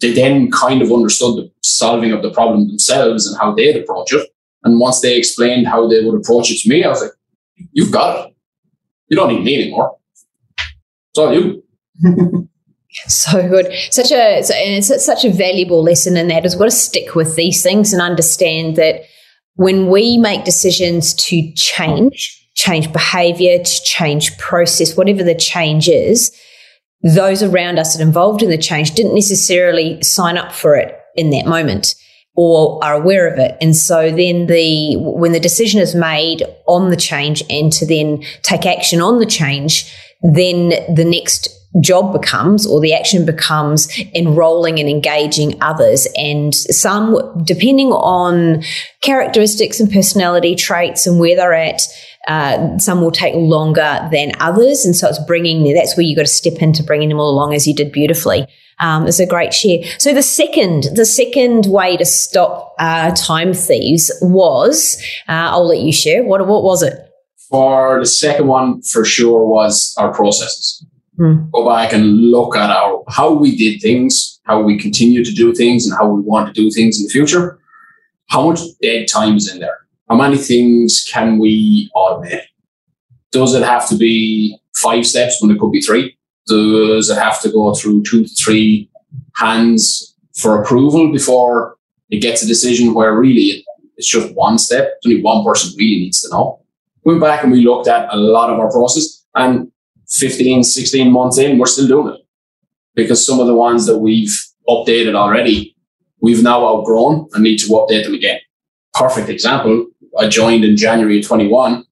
They 0.00 0.12
then 0.12 0.50
kind 0.50 0.80
of 0.80 0.92
understood 0.92 1.36
the 1.36 1.50
solving 1.62 2.12
of 2.12 2.22
the 2.22 2.30
problem 2.30 2.68
themselves 2.68 3.26
and 3.26 3.38
how 3.40 3.54
they'd 3.54 3.76
approach 3.76 4.12
it. 4.12 4.28
And 4.64 4.78
once 4.78 5.00
they 5.00 5.16
explained 5.16 5.66
how 5.66 5.88
they 5.88 6.04
would 6.04 6.20
approach 6.20 6.50
it 6.50 6.58
to 6.62 6.68
me, 6.68 6.84
I 6.84 6.88
was 6.88 7.02
like, 7.02 7.12
you've 7.72 7.92
got 7.92 8.28
it. 8.28 8.34
You 9.08 9.16
don't 9.16 9.32
need 9.32 9.44
me 9.44 9.62
anymore. 9.62 9.96
It's 10.58 11.18
all 11.18 11.32
you. 11.32 11.62
so 13.06 13.48
good. 13.48 13.72
Such 13.90 14.12
a, 14.12 14.36
and 14.36 14.74
it's 14.76 15.04
such 15.04 15.24
a 15.24 15.32
valuable 15.32 15.82
lesson 15.82 16.16
in 16.16 16.28
that 16.28 16.44
is 16.44 16.54
got 16.54 16.66
to 16.66 16.70
stick 16.70 17.14
with 17.14 17.36
these 17.36 17.62
things 17.62 17.92
and 17.92 18.02
understand 18.02 18.76
that 18.76 19.02
when 19.54 19.88
we 19.88 20.18
make 20.18 20.44
decisions 20.44 21.14
to 21.14 21.52
change, 21.54 22.37
change 22.58 22.92
behavior, 22.92 23.56
to 23.62 23.82
change 23.84 24.36
process, 24.36 24.96
whatever 24.96 25.22
the 25.22 25.34
change 25.34 25.88
is, 25.88 26.36
those 27.02 27.40
around 27.40 27.78
us 27.78 27.96
that 27.96 28.02
involved 28.02 28.42
in 28.42 28.50
the 28.50 28.58
change 28.58 28.94
didn't 28.94 29.14
necessarily 29.14 30.02
sign 30.02 30.36
up 30.36 30.52
for 30.52 30.74
it 30.74 30.98
in 31.14 31.30
that 31.30 31.46
moment 31.46 31.94
or 32.34 32.82
are 32.84 32.94
aware 32.94 33.32
of 33.32 33.38
it. 33.38 33.56
And 33.60 33.76
so 33.76 34.10
then 34.10 34.46
the 34.46 34.96
when 34.96 35.30
the 35.30 35.40
decision 35.40 35.80
is 35.80 35.94
made 35.94 36.42
on 36.66 36.90
the 36.90 36.96
change 36.96 37.44
and 37.48 37.72
to 37.74 37.86
then 37.86 38.24
take 38.42 38.66
action 38.66 39.00
on 39.00 39.20
the 39.20 39.26
change, 39.26 39.94
then 40.22 40.70
the 40.92 41.04
next 41.04 41.48
job 41.80 42.12
becomes 42.12 42.66
or 42.66 42.80
the 42.80 42.94
action 42.94 43.24
becomes 43.24 43.88
enrolling 44.14 44.80
and 44.80 44.88
engaging 44.88 45.56
others 45.60 46.08
and 46.16 46.54
some 46.54 47.16
depending 47.44 47.92
on 47.92 48.64
characteristics 49.02 49.78
and 49.78 49.92
personality 49.92 50.56
traits 50.56 51.06
and 51.06 51.20
where 51.20 51.36
they're 51.36 51.52
at 51.52 51.82
uh, 52.28 52.78
some 52.78 53.00
will 53.00 53.10
take 53.10 53.34
longer 53.34 54.08
than 54.12 54.32
others. 54.38 54.84
And 54.84 54.94
so 54.94 55.08
it's 55.08 55.18
bringing, 55.24 55.74
that's 55.74 55.96
where 55.96 56.04
you've 56.04 56.16
got 56.16 56.26
to 56.26 56.28
step 56.28 56.62
into 56.62 56.82
bringing 56.82 57.08
them 57.08 57.18
all 57.18 57.30
along 57.30 57.54
as 57.54 57.66
you 57.66 57.74
did 57.74 57.90
beautifully. 57.90 58.46
Um, 58.80 59.08
it's 59.08 59.18
a 59.18 59.26
great 59.26 59.52
share. 59.52 59.82
So 59.98 60.14
the 60.14 60.22
second, 60.22 60.84
the 60.94 61.04
second 61.04 61.66
way 61.66 61.96
to 61.96 62.04
stop 62.04 62.74
uh, 62.78 63.12
time 63.16 63.52
thieves 63.52 64.12
was, 64.22 65.02
uh, 65.28 65.50
I'll 65.50 65.66
let 65.66 65.80
you 65.80 65.92
share. 65.92 66.22
What, 66.22 66.46
what 66.46 66.62
was 66.62 66.82
it? 66.82 66.94
For 67.50 67.98
the 67.98 68.06
second 68.06 68.46
one, 68.46 68.82
for 68.82 69.04
sure, 69.04 69.46
was 69.46 69.94
our 69.98 70.12
processes. 70.12 70.86
Mm. 71.18 71.50
Go 71.50 71.66
back 71.66 71.92
and 71.92 72.30
look 72.30 72.54
at 72.56 72.70
our 72.70 73.02
how 73.08 73.32
we 73.32 73.56
did 73.56 73.80
things, 73.80 74.38
how 74.44 74.60
we 74.62 74.78
continue 74.78 75.24
to 75.24 75.32
do 75.32 75.54
things, 75.54 75.86
and 75.86 75.96
how 75.98 76.08
we 76.08 76.20
want 76.20 76.54
to 76.54 76.62
do 76.62 76.70
things 76.70 77.00
in 77.00 77.06
the 77.06 77.10
future. 77.10 77.58
How 78.26 78.48
much 78.48 78.60
dead 78.82 79.08
time 79.08 79.36
is 79.36 79.50
in 79.50 79.60
there? 79.60 79.78
How 80.08 80.16
many 80.16 80.38
things 80.38 81.04
can 81.10 81.38
we 81.38 81.90
automate? 81.94 82.42
Does 83.30 83.54
it 83.54 83.62
have 83.62 83.88
to 83.90 83.96
be 83.96 84.58
five 84.76 85.06
steps 85.06 85.40
when 85.40 85.50
it 85.50 85.58
could 85.58 85.72
be 85.72 85.82
three? 85.82 86.16
Does 86.46 87.10
it 87.10 87.18
have 87.18 87.40
to 87.42 87.50
go 87.50 87.74
through 87.74 88.04
two 88.04 88.24
to 88.24 88.28
three 88.28 88.90
hands 89.36 90.16
for 90.34 90.62
approval 90.62 91.12
before 91.12 91.76
it 92.10 92.22
gets 92.22 92.42
a 92.42 92.46
decision 92.46 92.94
where 92.94 93.14
really 93.14 93.64
it's 93.96 94.08
just 94.08 94.34
one 94.34 94.58
step? 94.58 94.94
It's 94.96 95.06
only 95.06 95.22
one 95.22 95.44
person 95.44 95.76
really 95.76 96.00
needs 96.00 96.22
to 96.22 96.30
know. 96.30 96.62
We 97.04 97.14
went 97.14 97.24
back 97.24 97.42
and 97.42 97.52
we 97.52 97.64
looked 97.64 97.88
at 97.88 98.12
a 98.12 98.16
lot 98.16 98.50
of 98.50 98.58
our 98.58 98.70
process 98.70 99.24
and 99.34 99.70
15, 100.10 100.64
16 100.64 101.12
months 101.12 101.38
in, 101.38 101.58
we're 101.58 101.66
still 101.66 101.86
doing 101.86 102.14
it 102.14 102.20
because 102.94 103.24
some 103.24 103.40
of 103.40 103.46
the 103.46 103.54
ones 103.54 103.86
that 103.86 103.98
we've 103.98 104.34
updated 104.68 105.14
already, 105.14 105.76
we've 106.20 106.42
now 106.42 106.66
outgrown 106.66 107.28
and 107.32 107.42
need 107.42 107.58
to 107.58 107.68
update 107.68 108.04
them 108.04 108.14
again. 108.14 108.40
Perfect 108.94 109.28
example. 109.28 109.86
I 110.18 110.28
joined 110.28 110.64
in 110.64 110.76
January 110.76 111.20
of 111.20 111.26
21 111.26 111.84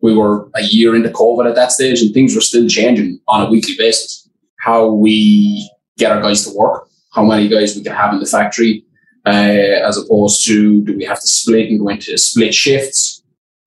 we 0.00 0.14
were 0.14 0.48
a 0.54 0.62
year 0.62 0.94
into 0.94 1.10
COVID 1.10 1.48
at 1.48 1.54
that 1.54 1.72
stage 1.72 2.00
and 2.00 2.12
things 2.12 2.34
were 2.34 2.40
still 2.40 2.68
changing 2.68 3.20
on 3.28 3.46
a 3.46 3.50
weekly 3.50 3.74
basis. 3.76 4.28
How 4.58 4.88
we 4.88 5.70
get 5.98 6.12
our 6.12 6.20
guys 6.20 6.44
to 6.46 6.56
work, 6.56 6.88
how 7.12 7.24
many 7.24 7.48
guys 7.48 7.76
we 7.76 7.82
can 7.82 7.94
have 7.94 8.12
in 8.12 8.20
the 8.20 8.26
factory, 8.26 8.84
uh, 9.26 9.30
as 9.30 9.98
opposed 9.98 10.46
to 10.46 10.82
do 10.84 10.96
we 10.96 11.04
have 11.04 11.20
to 11.20 11.26
split 11.26 11.70
and 11.70 11.80
go 11.80 11.88
into 11.88 12.16
split 12.18 12.54
shifts? 12.54 13.22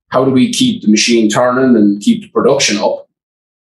How 0.10 0.24
do 0.24 0.32
we 0.32 0.52
keep 0.52 0.82
the 0.82 0.90
machine 0.90 1.30
turning 1.30 1.76
and 1.76 2.02
keep 2.02 2.22
the 2.22 2.30
production 2.30 2.78
up, 2.78 3.08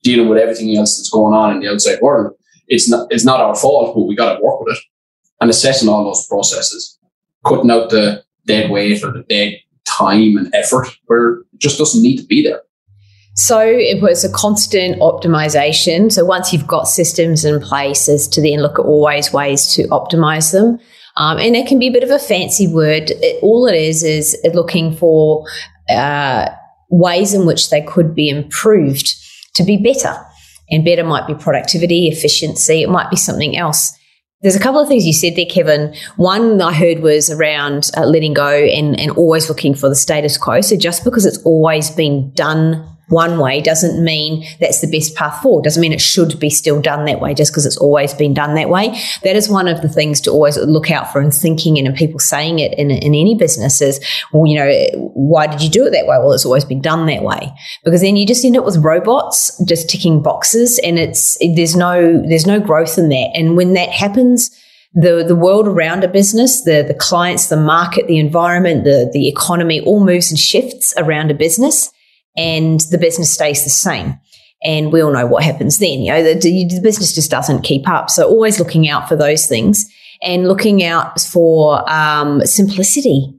dealing 0.03 0.29
with 0.29 0.39
everything 0.39 0.77
else 0.77 0.97
that's 0.97 1.11
going 1.11 1.35
on 1.35 1.53
in 1.53 1.61
the 1.61 1.73
outside 1.73 2.01
world? 2.01 2.35
It's 2.69 2.89
not, 2.89 3.09
it's 3.11 3.25
not 3.25 3.41
our 3.41 3.57
fault, 3.57 3.95
but 3.95 4.03
we 4.03 4.15
got 4.15 4.37
to 4.37 4.43
work 4.43 4.61
with 4.61 4.77
it 4.77 4.83
and 5.41 5.51
assessing 5.51 5.89
all 5.89 6.05
those 6.05 6.27
processes, 6.27 6.99
cutting 7.47 7.71
out 7.71 7.91
the 7.91 8.25
dead 8.47 8.71
weight 8.71 9.03
or 9.03 9.13
the 9.13 9.25
dead 9.29 9.59
time 9.89 10.37
and 10.37 10.55
effort 10.55 10.89
where 11.07 11.35
it 11.35 11.47
just 11.59 11.79
doesn't 11.79 12.03
need 12.03 12.19
to 12.19 12.27
be 12.27 12.43
there. 12.43 12.61
So 13.35 13.61
it 13.61 14.03
was 14.03 14.25
a 14.25 14.33
constant 14.33 15.01
optimization. 15.01 16.11
So 16.11 16.25
once 16.25 16.53
you've 16.53 16.67
got 16.67 16.89
systems 16.89 17.45
in 17.45 17.61
place, 17.61 18.09
is 18.09 18.27
to 18.29 18.41
then 18.43 18.61
look 18.61 18.81
at 18.81 18.85
always 18.85 19.33
ways 19.33 19.73
to 19.75 19.85
optimize 19.89 20.51
them. 20.53 20.81
Um, 21.17 21.39
and 21.39 21.55
it 21.55 21.69
can 21.69 21.79
be 21.79 21.87
a 21.87 21.93
bit 21.93 22.03
of 22.03 22.11
a 22.11 22.19
fancy 22.19 22.67
word. 22.67 23.11
It, 23.11 23.43
all 23.43 23.67
it 23.67 23.77
is 23.77 24.03
is 24.03 24.37
looking 24.55 24.95
for 24.95 25.47
uh, 25.89 26.49
ways 26.91 27.33
in 27.33 27.47
which 27.47 27.71
they 27.71 27.81
could 27.81 28.13
be 28.13 28.29
improved 28.29 29.15
to 29.55 29.63
be 29.63 29.77
better. 29.77 30.17
And 30.71 30.85
better 30.85 31.05
might 31.05 31.27
be 31.27 31.35
productivity, 31.35 32.09
efficiency. 32.09 32.83
It 32.83 32.91
might 32.91 33.09
be 33.09 33.17
something 33.17 33.57
else. 33.57 33.98
There's 34.41 34.55
a 34.55 34.61
couple 34.61 34.81
of 34.81 34.87
things 34.87 35.05
you 35.05 35.13
said 35.13 35.35
there, 35.35 35.47
Kevin. 35.47 35.97
One 36.17 36.63
I 36.63 36.73
heard 36.73 37.01
was 37.01 37.29
around 37.29 37.91
uh, 37.97 38.07
letting 38.07 38.35
go 38.35 38.49
and, 38.49 38.99
and 38.99 39.11
always 39.13 39.49
looking 39.49 39.75
for 39.75 39.89
the 39.89 39.97
status 39.97 40.39
quo. 40.39 40.61
So 40.61 40.77
just 40.77 41.03
because 41.03 41.27
it's 41.27 41.43
always 41.43 41.91
been 41.91 42.31
done 42.35 42.87
one 43.09 43.39
way 43.39 43.61
doesn't 43.61 44.03
mean 44.03 44.45
that's 44.61 44.81
the 44.81 44.87
best 44.87 45.15
path 45.15 45.43
forward. 45.43 45.65
Doesn't 45.65 45.81
mean 45.81 45.93
it 45.93 46.01
should 46.01 46.39
be 46.39 46.51
still 46.51 46.81
done 46.81 47.07
that 47.07 47.21
way 47.21 47.35
just 47.35 47.53
because 47.53 47.65
it's 47.65 47.77
always 47.79 48.13
been 48.13 48.35
done 48.35 48.55
that 48.55 48.69
way. 48.69 49.01
That 49.25 49.37
is 49.37 49.49
one 49.49 49.67
of 49.67 49.81
the 49.81 49.89
things 49.89 50.21
to 50.23 50.31
always 50.31 50.59
look 50.59 50.91
out 50.91 51.11
for 51.13 51.21
in 51.21 51.31
thinking 51.31 51.79
and 51.79 51.87
in 51.87 51.95
people 51.95 52.21
saying 52.21 52.59
it 52.59 52.79
in, 52.79 52.91
in 52.91 53.15
any 53.15 53.35
business 53.35 53.81
is, 53.81 54.05
well, 54.33 54.47
you 54.47 54.57
know, 54.57 55.11
why 55.15 55.47
did 55.47 55.63
you 55.63 55.71
do 55.71 55.87
it 55.87 55.91
that 55.91 56.07
way? 56.07 56.19
Well, 56.19 56.33
it's 56.33 56.45
always 56.45 56.65
been 56.65 56.83
done 56.83 57.07
that 57.07 57.23
way 57.23 57.53
because 57.85 58.03
then 58.03 58.17
you 58.17 58.27
just 58.27 58.45
end 58.45 58.57
up 58.57 58.65
with 58.65 58.77
robots 58.79 59.57
just 59.65 59.89
ticking 59.89 60.23
boxes 60.23 60.79
and 60.85 60.99
it's, 60.99 61.39
there's 61.57 61.77
no, 61.77 62.23
there's 62.29 62.47
no 62.47 62.61
growth 62.61 62.99
in 62.99 63.09
that. 63.09 63.31
And 63.35 63.57
when 63.57 63.73
that 63.75 63.89
happens, 63.89 64.51
the 64.95 65.23
the 65.23 65.37
world 65.37 65.69
around 65.69 66.03
a 66.03 66.09
business, 66.09 66.63
the 66.63 66.83
the 66.83 66.95
clients, 66.95 67.49
the 67.49 67.59
market, 67.59 68.07
the 68.07 68.19
environment, 68.19 68.85
the 68.85 69.11
the 69.13 69.29
economy 69.29 69.81
all 69.83 70.03
moves 70.03 70.31
and 70.31 70.39
shifts 70.39 70.95
around 70.97 71.31
a 71.31 71.35
business 71.35 71.93
and 72.37 72.81
the 72.91 72.99
business 72.99 73.33
stays 73.33 73.65
the 73.65 73.71
same. 73.71 74.19
And 74.63 74.93
we 74.93 75.01
all 75.01 75.13
know 75.13 75.27
what 75.27 75.45
happens 75.45 75.79
then. 75.79 76.01
You 76.01 76.13
know, 76.13 76.23
the, 76.23 76.35
the 76.35 76.81
business 76.83 77.15
just 77.15 77.31
doesn't 77.31 77.63
keep 77.63 77.89
up. 77.89 78.11
So 78.11 78.27
always 78.27 78.59
looking 78.59 78.89
out 78.89 79.09
for 79.09 79.15
those 79.15 79.47
things 79.47 79.89
and 80.23 80.49
looking 80.49 80.83
out 80.83 81.21
for 81.21 81.89
um, 81.91 82.45
simplicity. 82.45 83.35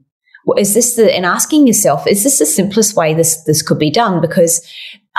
Is 0.56 0.72
this 0.72 0.96
the, 0.96 1.14
and 1.14 1.26
asking 1.26 1.66
yourself, 1.66 2.06
is 2.06 2.24
this 2.24 2.38
the 2.38 2.46
simplest 2.46 2.96
way 2.96 3.12
this, 3.12 3.44
this 3.44 3.60
could 3.62 3.78
be 3.78 3.90
done? 3.90 4.20
Because 4.22 4.66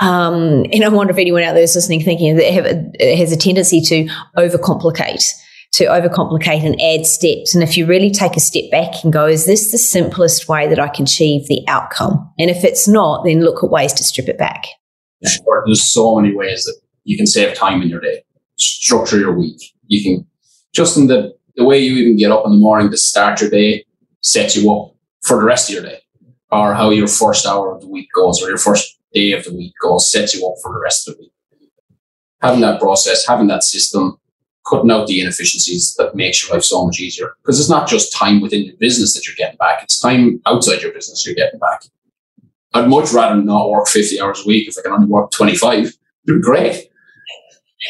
um, 0.00 0.64
and 0.72 0.84
I 0.84 0.88
wonder 0.88 1.12
if 1.12 1.18
anyone 1.18 1.42
out 1.42 1.52
there 1.52 1.62
is 1.62 1.74
listening 1.74 2.02
thinking 2.02 2.36
that 2.36 2.94
it 2.98 3.18
has 3.18 3.30
a 3.30 3.36
tendency 3.36 3.80
to 3.82 4.08
overcomplicate 4.36 5.22
to 5.72 5.86
overcomplicate 5.86 6.64
and 6.64 6.80
add 6.80 7.06
steps. 7.06 7.54
And 7.54 7.62
if 7.62 7.76
you 7.76 7.86
really 7.86 8.10
take 8.10 8.36
a 8.36 8.40
step 8.40 8.70
back 8.70 9.02
and 9.02 9.12
go, 9.12 9.26
is 9.26 9.46
this 9.46 9.72
the 9.72 9.78
simplest 9.78 10.48
way 10.48 10.68
that 10.68 10.78
I 10.78 10.88
can 10.88 11.04
achieve 11.04 11.48
the 11.48 11.64
outcome? 11.66 12.30
And 12.38 12.50
if 12.50 12.62
it's 12.62 12.86
not, 12.86 13.24
then 13.24 13.40
look 13.40 13.64
at 13.64 13.70
ways 13.70 13.92
to 13.94 14.04
strip 14.04 14.28
it 14.28 14.38
back. 14.38 14.66
Sure. 15.26 15.62
There's 15.64 15.90
so 15.90 16.18
many 16.18 16.34
ways 16.34 16.64
that 16.64 16.76
you 17.04 17.16
can 17.16 17.26
save 17.26 17.54
time 17.54 17.80
in 17.80 17.88
your 17.88 18.00
day. 18.00 18.22
Structure 18.58 19.18
your 19.18 19.32
week. 19.32 19.60
You 19.86 20.02
can 20.02 20.26
just 20.74 20.96
in 20.96 21.06
the, 21.06 21.34
the 21.56 21.64
way 21.64 21.78
you 21.78 21.96
even 21.96 22.16
get 22.16 22.30
up 22.30 22.44
in 22.44 22.52
the 22.52 22.58
morning 22.58 22.90
to 22.90 22.96
start 22.96 23.40
your 23.40 23.50
day 23.50 23.84
sets 24.20 24.56
you 24.56 24.72
up 24.72 24.94
for 25.22 25.38
the 25.38 25.44
rest 25.44 25.70
of 25.70 25.74
your 25.74 25.84
day. 25.84 26.00
Or 26.50 26.74
how 26.74 26.90
your 26.90 27.08
first 27.08 27.46
hour 27.46 27.74
of 27.74 27.80
the 27.80 27.88
week 27.88 28.08
goes 28.14 28.42
or 28.42 28.48
your 28.48 28.58
first 28.58 28.98
day 29.14 29.32
of 29.32 29.44
the 29.44 29.54
week 29.54 29.72
goes 29.82 30.12
sets 30.12 30.34
you 30.34 30.46
up 30.46 30.54
for 30.62 30.72
the 30.72 30.80
rest 30.80 31.08
of 31.08 31.16
the 31.16 31.22
week. 31.22 31.32
Having 32.42 32.60
that 32.60 32.80
process, 32.80 33.26
having 33.26 33.46
that 33.46 33.62
system, 33.62 34.18
cutting 34.68 34.90
out 34.90 35.06
the 35.06 35.20
inefficiencies 35.20 35.94
that 35.98 36.14
makes 36.14 36.42
your 36.42 36.54
life 36.54 36.64
so 36.64 36.84
much 36.84 37.00
easier. 37.00 37.34
Because 37.42 37.58
it's 37.58 37.70
not 37.70 37.88
just 37.88 38.12
time 38.12 38.40
within 38.40 38.64
your 38.64 38.76
business 38.76 39.14
that 39.14 39.26
you're 39.26 39.36
getting 39.36 39.58
back, 39.58 39.82
it's 39.82 40.00
time 40.00 40.40
outside 40.46 40.82
your 40.82 40.92
business 40.92 41.24
you're 41.26 41.34
getting 41.34 41.58
back. 41.58 41.84
I'd 42.74 42.88
much 42.88 43.12
rather 43.12 43.40
not 43.40 43.70
work 43.70 43.86
50 43.86 44.20
hours 44.20 44.42
a 44.44 44.48
week 44.48 44.68
if 44.68 44.78
I 44.78 44.82
can 44.82 44.92
only 44.92 45.06
work 45.06 45.30
25. 45.30 45.78
It'd 45.78 45.96
be 46.26 46.40
great. 46.40 46.88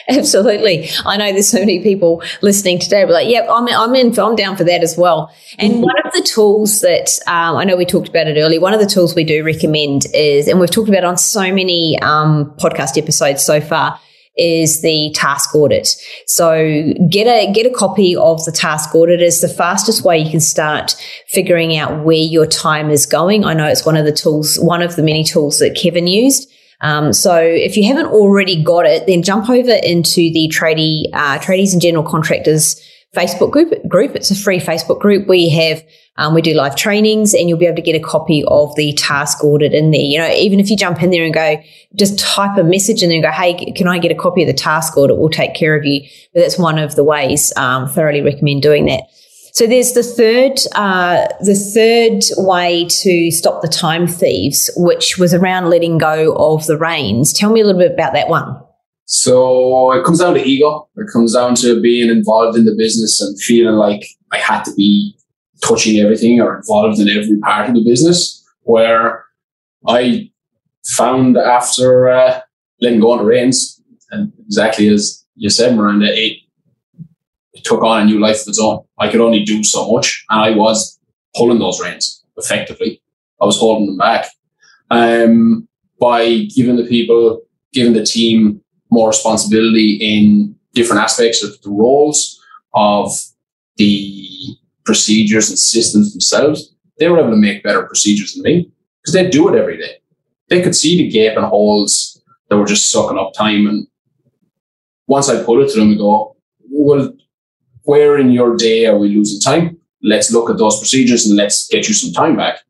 Absolutely. 0.09 0.89
I 1.05 1.17
know 1.17 1.33
there's 1.33 1.49
so 1.49 1.59
many 1.59 1.83
people 1.83 2.23
listening 2.41 2.79
today, 2.79 3.05
but 3.05 3.13
like, 3.13 3.29
yep, 3.29 3.47
I'm, 3.51 3.69
I'm 3.69 3.95
in, 3.95 4.19
I'm 4.19 4.35
down 4.35 4.57
for 4.57 4.65
that 4.65 4.83
as 4.83 4.97
well. 4.97 5.33
And 5.59 5.83
one 5.83 5.95
of 6.05 6.13
the 6.13 6.23
tools 6.23 6.81
that 6.81 7.19
um, 7.27 7.57
I 7.57 7.65
know 7.65 7.77
we 7.77 7.85
talked 7.85 8.09
about 8.09 8.27
it 8.27 8.41
earlier, 8.41 8.59
one 8.59 8.73
of 8.73 8.81
the 8.81 8.87
tools 8.87 9.15
we 9.15 9.23
do 9.23 9.45
recommend 9.45 10.07
is, 10.15 10.49
and 10.49 10.59
we've 10.59 10.71
talked 10.71 10.89
about 10.89 11.05
on 11.05 11.19
so 11.19 11.53
many 11.53 11.99
um, 12.01 12.53
podcast 12.59 12.97
episodes 12.97 13.45
so 13.45 13.61
far, 13.61 14.01
is 14.37 14.81
the 14.81 15.12
task 15.14 15.55
audit. 15.55 15.88
So 16.27 16.92
get 17.09 17.27
a 17.27 17.53
get 17.53 17.66
a 17.66 17.75
copy 17.75 18.16
of 18.16 18.45
the 18.45 18.53
task 18.53 18.95
audit 18.95 19.21
is 19.21 19.40
the 19.40 19.49
fastest 19.49 20.05
way 20.05 20.18
you 20.18 20.31
can 20.31 20.40
start 20.40 20.97
figuring 21.29 21.77
out 21.77 22.05
where 22.05 22.16
your 22.16 22.47
time 22.47 22.90
is 22.90 23.05
going. 23.05 23.45
I 23.45 23.55
know 23.55 23.66
it's 23.66 23.85
one 23.85 23.97
of 23.97 24.07
the 24.07 24.12
tools, 24.12 24.57
one 24.57 24.83
of 24.83 24.97
the 24.97 25.03
many 25.03 25.25
tools 25.25 25.59
that 25.59 25.77
Kevin 25.77 26.07
used. 26.07 26.51
Um, 26.81 27.12
so 27.12 27.37
if 27.37 27.77
you 27.77 27.85
haven't 27.87 28.07
already 28.07 28.62
got 28.62 28.87
it, 28.87 29.07
then 29.07 29.23
jump 29.23 29.49
over 29.49 29.71
into 29.71 30.33
the 30.33 30.53
tradie, 30.53 31.05
uh, 31.12 31.38
tradies 31.38 31.73
and 31.73 31.81
general 31.81 32.03
contractors 32.03 32.81
Facebook 33.14 33.51
group. 33.51 33.72
Group. 33.88 34.16
It's 34.16 34.31
a 34.31 34.35
free 34.35 34.59
Facebook 34.59 35.01
group. 35.01 35.29
We 35.29 35.48
have 35.51 35.83
um, 36.16 36.35
we 36.35 36.42
do 36.42 36.55
live 36.55 36.77
trainings, 36.77 37.35
and 37.35 37.48
you'll 37.48 37.59
be 37.59 37.66
able 37.66 37.77
to 37.77 37.83
get 37.83 37.94
a 37.94 38.05
copy 38.05 38.44
of 38.46 38.75
the 38.77 38.92
task 38.94 39.42
audit 39.42 39.72
in 39.72 39.90
there. 39.90 40.01
You 40.01 40.18
know, 40.18 40.31
even 40.31 40.61
if 40.61 40.70
you 40.70 40.77
jump 40.77 41.03
in 41.03 41.11
there 41.11 41.25
and 41.25 41.33
go, 41.33 41.62
just 41.94 42.18
type 42.18 42.57
a 42.59 42.64
message 42.64 43.03
and 43.03 43.22
go, 43.22 43.31
"Hey, 43.31 43.72
can 43.72 43.88
I 43.88 43.98
get 43.98 44.12
a 44.12 44.14
copy 44.14 44.42
of 44.42 44.46
the 44.46 44.55
task 44.55 44.96
audit?" 44.96 45.16
We'll 45.16 45.31
take 45.31 45.55
care 45.55 45.77
of 45.77 45.85
you. 45.85 46.03
But 46.33 46.40
that's 46.40 46.59
one 46.59 46.79
of 46.79 46.96
the 46.96 47.05
ways. 47.05 47.53
Um, 47.57 47.88
thoroughly 47.88 48.22
recommend 48.22 48.62
doing 48.62 48.87
that. 48.87 49.05
So 49.55 49.66
there's 49.66 49.92
the 49.92 50.03
third, 50.03 50.59
uh, 50.75 51.29
the 51.40 51.55
third 51.55 52.22
way 52.42 52.87
to 52.87 53.31
stop 53.31 53.61
the 53.61 53.68
time 53.68 54.07
thieves, 54.07 54.70
which 54.77 55.18
was 55.18 55.35
around 55.35 55.68
letting 55.68 55.98
go 55.98 56.35
of 56.37 56.66
the 56.66 56.79
reins. 56.79 57.35
Tell 57.35 57.53
me 57.53 57.61
a 57.61 57.66
little 57.66 57.81
bit 57.81 57.92
about 57.92 58.14
that 58.14 58.29
one. 58.29 58.62
So 59.05 59.93
it 59.93 60.05
comes 60.05 60.21
down 60.21 60.35
to 60.35 60.43
ego. 60.43 60.88
It 60.97 61.09
comes 61.12 61.35
down 61.35 61.55
to 61.57 61.81
being 61.81 62.11
involved 62.11 62.57
in 62.57 62.65
the 62.65 62.75
business 62.77 63.21
and 63.21 63.38
feeling 63.41 63.75
like 63.75 64.07
I 64.33 64.38
had 64.38 64.65
to 64.65 64.75
be 64.75 65.17
touching 65.62 65.99
everything 66.01 66.41
or 66.41 66.57
involved 66.57 66.99
in 66.99 67.09
every 67.09 67.38
part 67.38 67.69
of 67.69 67.75
the 67.75 67.85
business. 67.85 68.38
Where 68.62 69.25
I 69.87 70.31
found 70.87 71.37
after 71.37 72.09
uh, 72.09 72.41
letting 72.81 73.01
go 73.01 73.12
on 73.12 73.19
the 73.19 73.25
reins, 73.25 73.81
and 74.11 74.33
exactly 74.47 74.88
as 74.88 75.25
you 75.35 75.51
said, 75.51 75.77
Miranda, 75.77 76.07
it, 76.07 76.38
it 77.53 77.65
took 77.65 77.83
on 77.83 78.03
a 78.03 78.05
new 78.05 78.21
life 78.21 78.43
of 78.43 78.49
its 78.49 78.61
own. 78.61 78.85
I 78.99 79.11
could 79.11 79.21
only 79.21 79.45
do 79.45 79.65
so 79.65 79.91
much, 79.93 80.25
and 80.31 80.41
I 80.41 80.51
was 80.57 80.99
pulling 81.37 81.59
those 81.59 81.81
reins 81.81 82.25
effectively. 82.37 83.03
I 83.41 83.47
was 83.47 83.59
holding 83.59 83.87
them 83.87 83.99
back 83.99 84.27
um, 84.91 85.69
by 86.01 86.47
giving 86.55 86.77
the 86.77 86.85
people, 86.85 87.43
giving 87.73 87.93
the 87.93 88.05
team 88.05 88.62
more 88.92 89.09
responsibility 89.09 89.94
in 89.94 90.55
different 90.74 91.02
aspects 91.02 91.42
of 91.42 91.61
the 91.62 91.70
roles 91.70 92.38
of 92.74 93.11
the 93.76 94.57
procedures 94.85 95.48
and 95.48 95.59
systems 95.59 96.12
themselves. 96.12 96.74
They 96.98 97.09
were 97.09 97.18
able 97.18 97.31
to 97.31 97.37
make 97.37 97.62
better 97.62 97.85
procedures 97.85 98.35
than 98.35 98.42
me 98.42 98.70
because 99.00 99.14
they 99.14 99.31
do 99.31 99.48
it 99.48 99.59
every 99.59 99.78
day. 99.78 99.96
They 100.50 100.61
could 100.61 100.76
see 100.76 100.98
the 100.98 101.09
gaping 101.09 101.42
holes 101.42 102.22
that 102.48 102.59
were 102.59 102.66
just 102.66 102.90
sucking 102.90 103.18
up 103.18 103.33
time 103.33 103.66
and 103.66 103.87
once 105.07 105.28
I 105.28 105.42
put 105.42 105.61
it 105.62 105.70
to 105.72 105.81
them, 105.81 105.88
we 105.88 105.96
go, 105.96 106.37
well, 106.70 107.12
where 107.85 108.18
in 108.18 108.31
your 108.31 108.57
day 108.57 108.87
are 108.87 108.98
we 108.98 109.09
losing 109.09 109.40
time? 109.40 109.78
Let's 110.02 110.33
look 110.33 110.50
at 110.50 110.59
those 110.59 110.78
procedures 110.78 111.26
and 111.26 111.37
let's 111.37 111.68
get 111.68 111.88
you 111.88 111.94
some 111.94 112.12
time 112.12 112.37
back. 112.37 112.61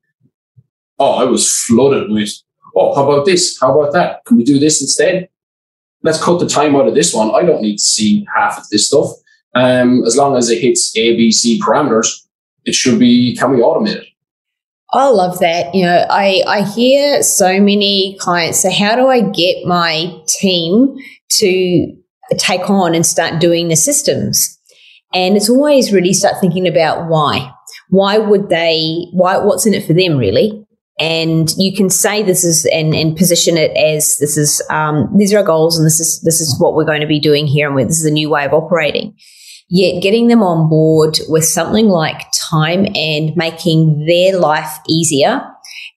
Oh, 0.98 1.12
I 1.12 1.24
was 1.24 1.50
flooded 1.64 2.10
with, 2.10 2.30
oh, 2.76 2.94
how 2.94 3.10
about 3.10 3.26
this? 3.26 3.58
How 3.60 3.78
about 3.78 3.92
that? 3.92 4.24
Can 4.24 4.36
we 4.38 4.44
do 4.44 4.58
this 4.58 4.80
instead? 4.80 5.28
Let's 6.02 6.22
cut 6.22 6.40
the 6.40 6.48
time 6.48 6.74
out 6.74 6.88
of 6.88 6.94
this 6.94 7.14
one. 7.14 7.34
I 7.34 7.42
don't 7.42 7.62
need 7.62 7.76
to 7.76 7.82
see 7.82 8.26
half 8.34 8.58
of 8.58 8.68
this 8.70 8.88
stuff. 8.88 9.08
Um, 9.54 10.04
as 10.04 10.16
long 10.16 10.36
as 10.36 10.50
it 10.50 10.60
hits 10.60 10.96
A, 10.96 11.16
B, 11.16 11.30
C 11.30 11.60
parameters, 11.60 12.26
it 12.64 12.74
should 12.74 12.98
be, 12.98 13.36
can 13.36 13.52
we 13.52 13.58
automate 13.58 13.96
it? 13.96 14.08
I 14.92 15.08
love 15.08 15.38
that. 15.40 15.74
You 15.74 15.84
know, 15.84 16.06
I, 16.10 16.42
I 16.46 16.62
hear 16.62 17.22
so 17.22 17.60
many 17.60 18.16
clients 18.20 18.60
say, 18.60 18.72
how 18.72 18.94
do 18.94 19.08
I 19.08 19.20
get 19.20 19.64
my 19.64 20.12
team 20.28 20.96
to 21.30 21.96
take 22.36 22.68
on 22.68 22.94
and 22.94 23.06
start 23.06 23.40
doing 23.40 23.68
the 23.68 23.76
systems? 23.76 24.58
And 25.14 25.36
it's 25.36 25.48
always 25.48 25.92
really 25.92 26.12
start 26.12 26.36
thinking 26.40 26.66
about 26.66 27.08
why. 27.08 27.52
Why 27.88 28.18
would 28.18 28.48
they, 28.48 29.06
why, 29.12 29.38
what's 29.38 29.66
in 29.66 29.74
it 29.74 29.86
for 29.86 29.92
them 29.92 30.16
really? 30.18 30.66
And 31.02 31.52
you 31.58 31.74
can 31.74 31.90
say 31.90 32.22
this 32.22 32.44
is, 32.44 32.64
and, 32.66 32.94
and 32.94 33.16
position 33.16 33.56
it 33.56 33.76
as 33.76 34.18
this 34.18 34.36
is, 34.36 34.62
um, 34.70 35.12
these 35.18 35.34
are 35.34 35.38
our 35.38 35.42
goals 35.42 35.76
and 35.76 35.84
this 35.84 35.98
is, 35.98 36.20
this 36.20 36.40
is 36.40 36.56
what 36.60 36.76
we're 36.76 36.84
going 36.84 37.00
to 37.00 37.08
be 37.08 37.18
doing 37.18 37.48
here 37.48 37.68
and 37.68 37.90
this 37.90 37.98
is 37.98 38.04
a 38.04 38.10
new 38.12 38.30
way 38.30 38.44
of 38.44 38.52
operating. 38.52 39.16
Yet 39.68 40.00
getting 40.00 40.28
them 40.28 40.44
on 40.44 40.68
board 40.68 41.18
with 41.28 41.44
something 41.44 41.88
like 41.88 42.22
time 42.48 42.86
and 42.94 43.36
making 43.36 44.06
their 44.06 44.38
life 44.38 44.78
easier 44.88 45.42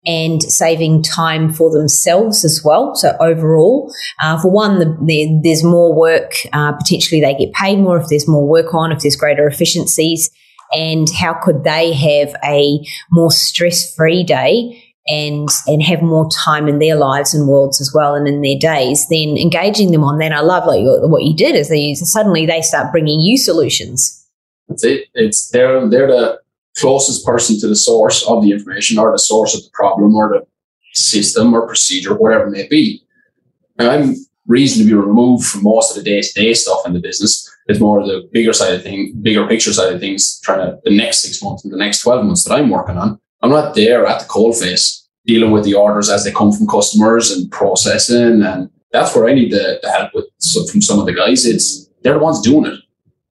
and 0.08 0.42
saving 0.42 1.04
time 1.04 1.54
for 1.54 1.70
themselves 1.72 2.44
as 2.44 2.64
well. 2.66 2.96
So 2.96 3.16
overall, 3.20 3.94
uh, 4.24 4.42
for 4.42 4.50
one, 4.50 4.80
the, 4.80 4.86
the, 5.06 5.40
there's 5.44 5.64
more 5.64 5.94
work. 5.94 6.34
Uh, 6.52 6.72
potentially, 6.72 7.22
they 7.22 7.36
get 7.36 7.54
paid 7.54 7.78
more 7.78 8.00
if 8.00 8.08
there's 8.08 8.28
more 8.28 8.48
work 8.48 8.74
on, 8.74 8.92
if 8.92 9.02
there's 9.02 9.16
greater 9.16 9.46
efficiencies. 9.46 10.32
And 10.74 11.08
how 11.12 11.36
could 11.44 11.64
they 11.64 11.94
have 11.94 12.36
a 12.44 12.80
more 13.12 13.32
stress-free 13.32 14.24
day 14.24 14.82
and 15.08 15.50
and 15.68 15.84
have 15.84 16.02
more 16.02 16.28
time 16.44 16.68
in 16.68 16.80
their 16.80 16.96
lives 16.96 17.34
and 17.34 17.48
worlds 17.48 17.80
as 17.80 17.92
well 17.94 18.16
and 18.16 18.28
in 18.28 18.42
their 18.42 18.58
days 18.58 19.08
then 19.10 19.38
engaging 19.38 19.92
them 19.92 20.04
on 20.04 20.18
that 20.18 20.32
i 20.32 20.40
love 20.40 20.66
like 20.66 20.82
what 21.10 21.24
you 21.24 21.36
did 21.36 21.56
is 21.56 21.70
they 21.70 21.94
suddenly 21.94 22.46
they 22.46 22.62
start 22.62 22.92
bringing 22.92 23.22
you 23.22 23.38
solutions. 23.38 24.28
That's 24.68 24.84
it. 24.84 25.08
It's 25.14 25.50
they're 25.50 25.88
they're 25.88 26.08
the 26.08 26.40
closest 26.78 27.26
person 27.26 27.60
to 27.60 27.68
the 27.68 27.76
source 27.76 28.28
of 28.28 28.44
the 28.44 28.52
information 28.52 28.98
or 28.98 29.12
the 29.12 29.20
source 29.20 29.56
of 29.56 29.64
the 29.64 29.70
problem 29.74 30.16
or 30.16 30.30
the 30.30 30.46
system 30.94 31.54
or 31.54 31.68
procedure 31.68 32.16
whatever 32.16 32.48
it 32.48 32.52
may 32.52 32.68
be. 32.68 33.02
I'm 33.80 34.16
reasonably 34.48 34.94
removed 34.94 35.46
from 35.46 35.64
most 35.64 35.92
of 35.92 36.04
the 36.04 36.10
day-to-day 36.10 36.54
stuff 36.54 36.86
in 36.86 36.94
the 36.94 37.00
business. 37.00 37.50
It's 37.68 37.80
more 37.80 38.06
the 38.06 38.30
bigger 38.32 38.54
side 38.54 38.74
of 38.74 38.84
things 38.84 39.14
bigger 39.14 39.48
picture 39.48 39.74
side 39.74 39.94
of 39.94 40.00
things 40.00 40.40
trying 40.42 40.60
to 40.60 40.80
the 40.84 40.96
next 40.96 41.22
six 41.22 41.42
months 41.42 41.64
and 41.64 41.74
the 41.74 41.78
next 41.78 42.02
12 42.02 42.26
months 42.26 42.44
that 42.44 42.54
i'm 42.54 42.70
working 42.70 42.96
on 42.96 43.20
I'm 43.46 43.52
not 43.52 43.76
there 43.76 44.08
at 44.08 44.22
the 44.22 44.26
coalface 44.26 45.04
dealing 45.24 45.52
with 45.52 45.66
the 45.66 45.76
orders 45.76 46.10
as 46.10 46.24
they 46.24 46.32
come 46.32 46.52
from 46.52 46.66
customers 46.66 47.30
and 47.30 47.52
processing. 47.52 48.42
And 48.42 48.72
that's 48.92 49.16
where 49.16 49.30
I 49.30 49.36
need 49.36 49.52
the, 49.52 49.80
the 49.84 49.92
help 49.92 50.16
with 50.16 50.26
so 50.40 50.66
from 50.66 50.82
some 50.82 51.00
of 51.00 51.06
the 51.06 51.14
guys. 51.14 51.46
It's 51.46 51.88
they're 52.02 52.14
the 52.14 52.20
ones 52.20 52.42
doing 52.42 52.66
it. 52.66 52.80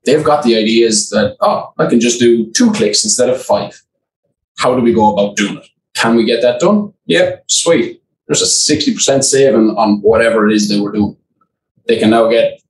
They've 0.04 0.22
got 0.22 0.44
the 0.44 0.56
ideas 0.56 1.10
that, 1.10 1.36
oh, 1.40 1.72
I 1.78 1.86
can 1.86 1.98
just 1.98 2.20
do 2.20 2.48
two 2.52 2.70
clicks 2.70 3.02
instead 3.02 3.28
of 3.28 3.42
five. 3.42 3.82
How 4.56 4.76
do 4.76 4.82
we 4.82 4.92
go 4.92 5.12
about 5.12 5.34
doing 5.34 5.56
it? 5.56 5.66
Can 5.94 6.14
we 6.14 6.24
get 6.24 6.42
that 6.42 6.60
done? 6.60 6.92
Yeah, 7.06 7.36
sweet. 7.48 8.00
There's 8.28 8.42
a 8.42 8.72
60% 8.72 9.24
saving 9.24 9.70
on 9.70 10.00
whatever 10.00 10.48
it 10.48 10.54
is 10.54 10.68
they 10.68 10.78
were 10.78 10.92
doing. 10.92 11.16
They 11.88 11.98
can 11.98 12.10
now 12.10 12.28
get 12.28 12.60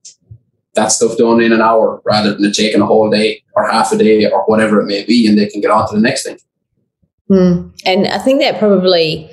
that 0.73 0.87
stuff 0.87 1.15
done 1.15 1.41
in 1.41 1.53
an 1.53 1.61
hour 1.61 2.01
rather 2.05 2.33
than 2.33 2.51
taking 2.51 2.81
a 2.81 2.87
whole 2.87 3.11
day 3.11 3.43
or 3.55 3.69
half 3.69 3.91
a 3.91 3.97
day 3.97 4.25
or 4.25 4.43
whatever 4.45 4.81
it 4.81 4.87
may 4.87 5.05
be, 5.05 5.27
and 5.27 5.37
they 5.37 5.45
can 5.45 5.61
get 5.61 5.69
on 5.69 5.87
to 5.87 5.95
the 5.95 6.01
next 6.01 6.23
thing. 6.23 6.39
Mm. 7.29 7.73
And 7.85 8.07
I 8.07 8.17
think 8.19 8.41
that 8.41 8.59
probably 8.59 9.29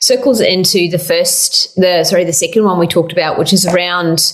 circles 0.00 0.40
into 0.40 0.88
the 0.88 0.98
first, 0.98 1.74
the 1.76 2.04
sorry, 2.04 2.24
the 2.24 2.32
second 2.32 2.64
one 2.64 2.78
we 2.78 2.86
talked 2.86 3.12
about, 3.12 3.38
which 3.38 3.52
is 3.52 3.66
around 3.66 4.32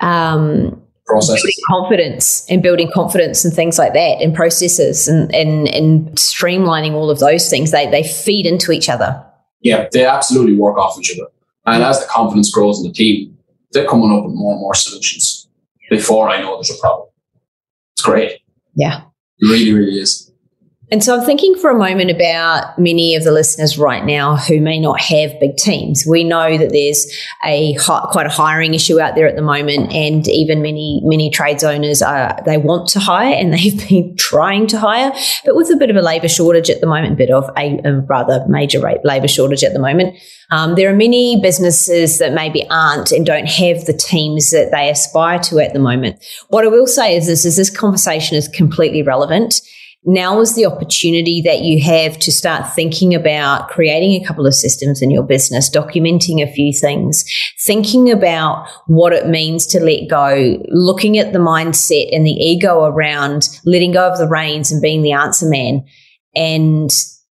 um, 0.00 0.82
building 1.06 1.52
confidence 1.68 2.46
and 2.48 2.62
building 2.62 2.90
confidence 2.92 3.44
and 3.44 3.52
things 3.52 3.78
like 3.78 3.92
that, 3.92 4.22
and 4.22 4.34
processes 4.34 5.08
and, 5.08 5.34
and 5.34 5.68
and 5.68 6.08
streamlining 6.16 6.92
all 6.92 7.10
of 7.10 7.18
those 7.18 7.50
things. 7.50 7.70
They 7.70 7.90
they 7.90 8.02
feed 8.02 8.46
into 8.46 8.72
each 8.72 8.88
other. 8.88 9.24
Yeah, 9.60 9.88
they 9.92 10.04
absolutely 10.04 10.56
work 10.56 10.76
off 10.78 10.98
each 10.98 11.12
other. 11.18 11.28
And 11.66 11.82
as 11.82 12.00
the 12.00 12.06
confidence 12.06 12.50
grows 12.52 12.78
in 12.78 12.88
the 12.88 12.92
team, 12.92 13.38
they're 13.72 13.86
coming 13.86 14.10
up 14.10 14.24
with 14.24 14.34
more 14.34 14.52
and 14.52 14.60
more 14.60 14.74
solutions 14.74 15.48
before 15.88 16.28
I 16.28 16.40
know 16.40 16.56
there's 16.56 16.70
a 16.70 16.80
problem. 16.80 17.08
It's 17.94 18.02
great. 18.02 18.40
Yeah. 18.74 19.02
It 19.38 19.46
really, 19.46 19.72
really 19.72 19.98
is. 19.98 20.30
And 20.90 21.02
so 21.02 21.18
I'm 21.18 21.24
thinking 21.24 21.54
for 21.56 21.70
a 21.70 21.78
moment 21.78 22.10
about 22.10 22.78
many 22.78 23.14
of 23.14 23.24
the 23.24 23.32
listeners 23.32 23.78
right 23.78 24.04
now 24.04 24.36
who 24.36 24.60
may 24.60 24.78
not 24.78 25.00
have 25.00 25.32
big 25.40 25.56
teams. 25.56 26.04
We 26.06 26.24
know 26.24 26.58
that 26.58 26.70
there's 26.70 27.10
a 27.44 27.74
quite 27.76 28.26
a 28.26 28.30
hiring 28.30 28.74
issue 28.74 29.00
out 29.00 29.14
there 29.14 29.26
at 29.26 29.34
the 29.34 29.42
moment, 29.42 29.92
and 29.92 30.28
even 30.28 30.60
many 30.60 31.00
many 31.02 31.30
trades 31.30 31.64
owners 31.64 32.02
are 32.02 32.38
they 32.44 32.58
want 32.58 32.88
to 32.90 33.00
hire 33.00 33.34
and 33.34 33.52
they've 33.54 33.88
been 33.88 34.14
trying 34.16 34.66
to 34.68 34.78
hire, 34.78 35.12
but 35.44 35.56
with 35.56 35.70
a 35.70 35.76
bit 35.76 35.88
of 35.88 35.96
a 35.96 36.02
labour 36.02 36.28
shortage 36.28 36.68
at 36.68 36.80
the 36.80 36.86
moment, 36.86 37.14
a 37.14 37.16
bit 37.16 37.30
of 37.30 37.50
a, 37.56 37.80
a 37.84 38.00
rather 38.00 38.44
major 38.46 38.80
labour 39.04 39.28
shortage 39.28 39.64
at 39.64 39.72
the 39.72 39.78
moment. 39.78 40.16
Um, 40.50 40.74
there 40.74 40.92
are 40.92 40.96
many 40.96 41.40
businesses 41.40 42.18
that 42.18 42.34
maybe 42.34 42.66
aren't 42.68 43.10
and 43.10 43.24
don't 43.24 43.48
have 43.48 43.86
the 43.86 43.94
teams 43.94 44.50
that 44.50 44.70
they 44.70 44.90
aspire 44.90 45.38
to 45.44 45.60
at 45.60 45.72
the 45.72 45.78
moment. 45.78 46.22
What 46.48 46.64
I 46.64 46.68
will 46.68 46.86
say 46.86 47.16
is 47.16 47.26
this: 47.26 47.46
is 47.46 47.56
this 47.56 47.70
conversation 47.70 48.36
is 48.36 48.48
completely 48.48 49.02
relevant 49.02 49.62
now 50.06 50.40
is 50.40 50.54
the 50.54 50.66
opportunity 50.66 51.40
that 51.42 51.60
you 51.60 51.82
have 51.82 52.18
to 52.18 52.30
start 52.30 52.74
thinking 52.74 53.14
about 53.14 53.68
creating 53.68 54.12
a 54.20 54.26
couple 54.26 54.46
of 54.46 54.54
systems 54.54 55.00
in 55.00 55.10
your 55.10 55.22
business, 55.22 55.70
documenting 55.70 56.42
a 56.42 56.52
few 56.52 56.72
things, 56.72 57.24
thinking 57.60 58.10
about 58.10 58.68
what 58.86 59.12
it 59.12 59.28
means 59.28 59.66
to 59.66 59.80
let 59.80 60.08
go, 60.08 60.62
looking 60.68 61.18
at 61.18 61.32
the 61.32 61.38
mindset 61.38 62.14
and 62.14 62.26
the 62.26 62.32
ego 62.32 62.84
around 62.84 63.48
letting 63.64 63.92
go 63.92 64.06
of 64.10 64.18
the 64.18 64.28
reins 64.28 64.70
and 64.70 64.82
being 64.82 65.02
the 65.02 65.12
answer 65.12 65.48
man 65.48 65.84
and 66.36 66.90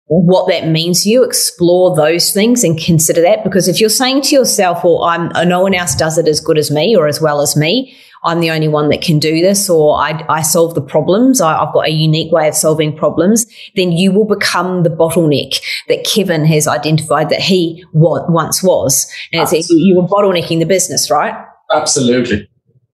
what 0.07 0.47
that 0.47 0.67
means 0.67 1.03
to 1.03 1.09
you, 1.09 1.23
explore 1.23 1.95
those 1.95 2.31
things 2.31 2.63
and 2.63 2.79
consider 2.79 3.21
that. 3.21 3.43
Because 3.43 3.67
if 3.67 3.79
you're 3.79 3.89
saying 3.89 4.21
to 4.23 4.35
yourself, 4.35 4.83
well, 4.83 5.03
I'm, 5.03 5.29
no 5.47 5.61
one 5.61 5.73
else 5.73 5.95
does 5.95 6.17
it 6.17 6.27
as 6.27 6.39
good 6.39 6.57
as 6.57 6.69
me 6.69 6.95
or 6.95 7.07
as 7.07 7.19
well 7.19 7.41
as 7.41 7.55
me, 7.55 7.95
I'm 8.25 8.39
the 8.39 8.49
only 8.49 8.67
one 8.67 8.89
that 8.89 9.01
can 9.01 9.19
do 9.19 9.39
this 9.39 9.69
or 9.69 9.97
I, 9.97 10.25
I 10.27 10.41
solve 10.41 10.73
the 10.73 10.81
problems. 10.81 11.41
I, 11.41 11.57
have 11.63 11.73
got 11.73 11.87
a 11.87 11.91
unique 11.91 12.31
way 12.31 12.47
of 12.47 12.55
solving 12.55 12.95
problems. 12.95 13.45
Then 13.75 13.91
you 13.91 14.11
will 14.11 14.25
become 14.25 14.81
the 14.81 14.89
bottleneck 14.89 15.61
that 15.87 16.03
Kevin 16.03 16.43
has 16.45 16.67
identified 16.67 17.29
that 17.29 17.39
he 17.39 17.85
wa- 17.93 18.25
once 18.27 18.63
was. 18.63 19.09
And 19.31 19.47
it's, 19.51 19.69
you 19.69 19.95
were 19.95 20.07
bottlenecking 20.07 20.59
the 20.59 20.65
business, 20.65 21.11
right? 21.11 21.35
Absolutely. 21.71 22.49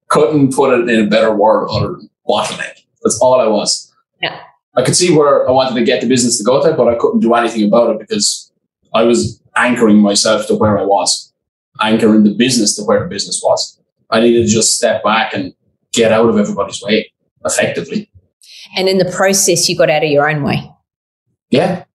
Couldn't 0.09 0.53
put 0.53 0.77
it 0.77 0.89
in 0.89 1.05
a 1.05 1.09
better 1.09 1.33
word 1.33 1.67
other 1.69 1.93
than 1.93 2.09
bottleneck. 2.27 2.83
That's 3.01 3.17
all 3.21 3.39
I 3.39 3.47
was. 3.47 3.91
Yeah. 4.21 4.37
I 4.75 4.83
could 4.83 4.95
see 4.95 5.15
where 5.15 5.47
I 5.47 5.51
wanted 5.51 5.79
to 5.79 5.85
get 5.85 6.01
the 6.01 6.07
business 6.07 6.37
to 6.39 6.43
go 6.43 6.61
to, 6.61 6.75
but 6.75 6.89
I 6.89 6.95
couldn't 6.95 7.21
do 7.21 7.33
anything 7.33 7.65
about 7.65 7.95
it 7.95 7.99
because 7.99 8.51
I 8.93 9.03
was 9.03 9.41
anchoring 9.55 9.97
myself 9.97 10.47
to 10.47 10.55
where 10.55 10.77
I 10.77 10.83
was, 10.83 11.31
anchoring 11.81 12.23
the 12.25 12.33
business 12.33 12.75
to 12.75 12.83
where 12.83 12.99
the 12.99 13.07
business 13.07 13.41
was. 13.43 13.80
I 14.11 14.19
needed 14.19 14.45
to 14.45 14.51
just 14.51 14.75
step 14.75 15.03
back 15.03 15.33
and 15.33 15.53
get 15.93 16.11
out 16.11 16.29
of 16.29 16.37
everybody's 16.37 16.81
way 16.81 17.11
effectively. 17.45 18.11
And 18.75 18.87
in 18.87 18.97
the 18.97 19.11
process, 19.11 19.67
you 19.67 19.77
got 19.77 19.89
out 19.89 20.03
of 20.03 20.09
your 20.09 20.29
own 20.29 20.43
way. 20.43 20.71
Yeah. 21.49 21.85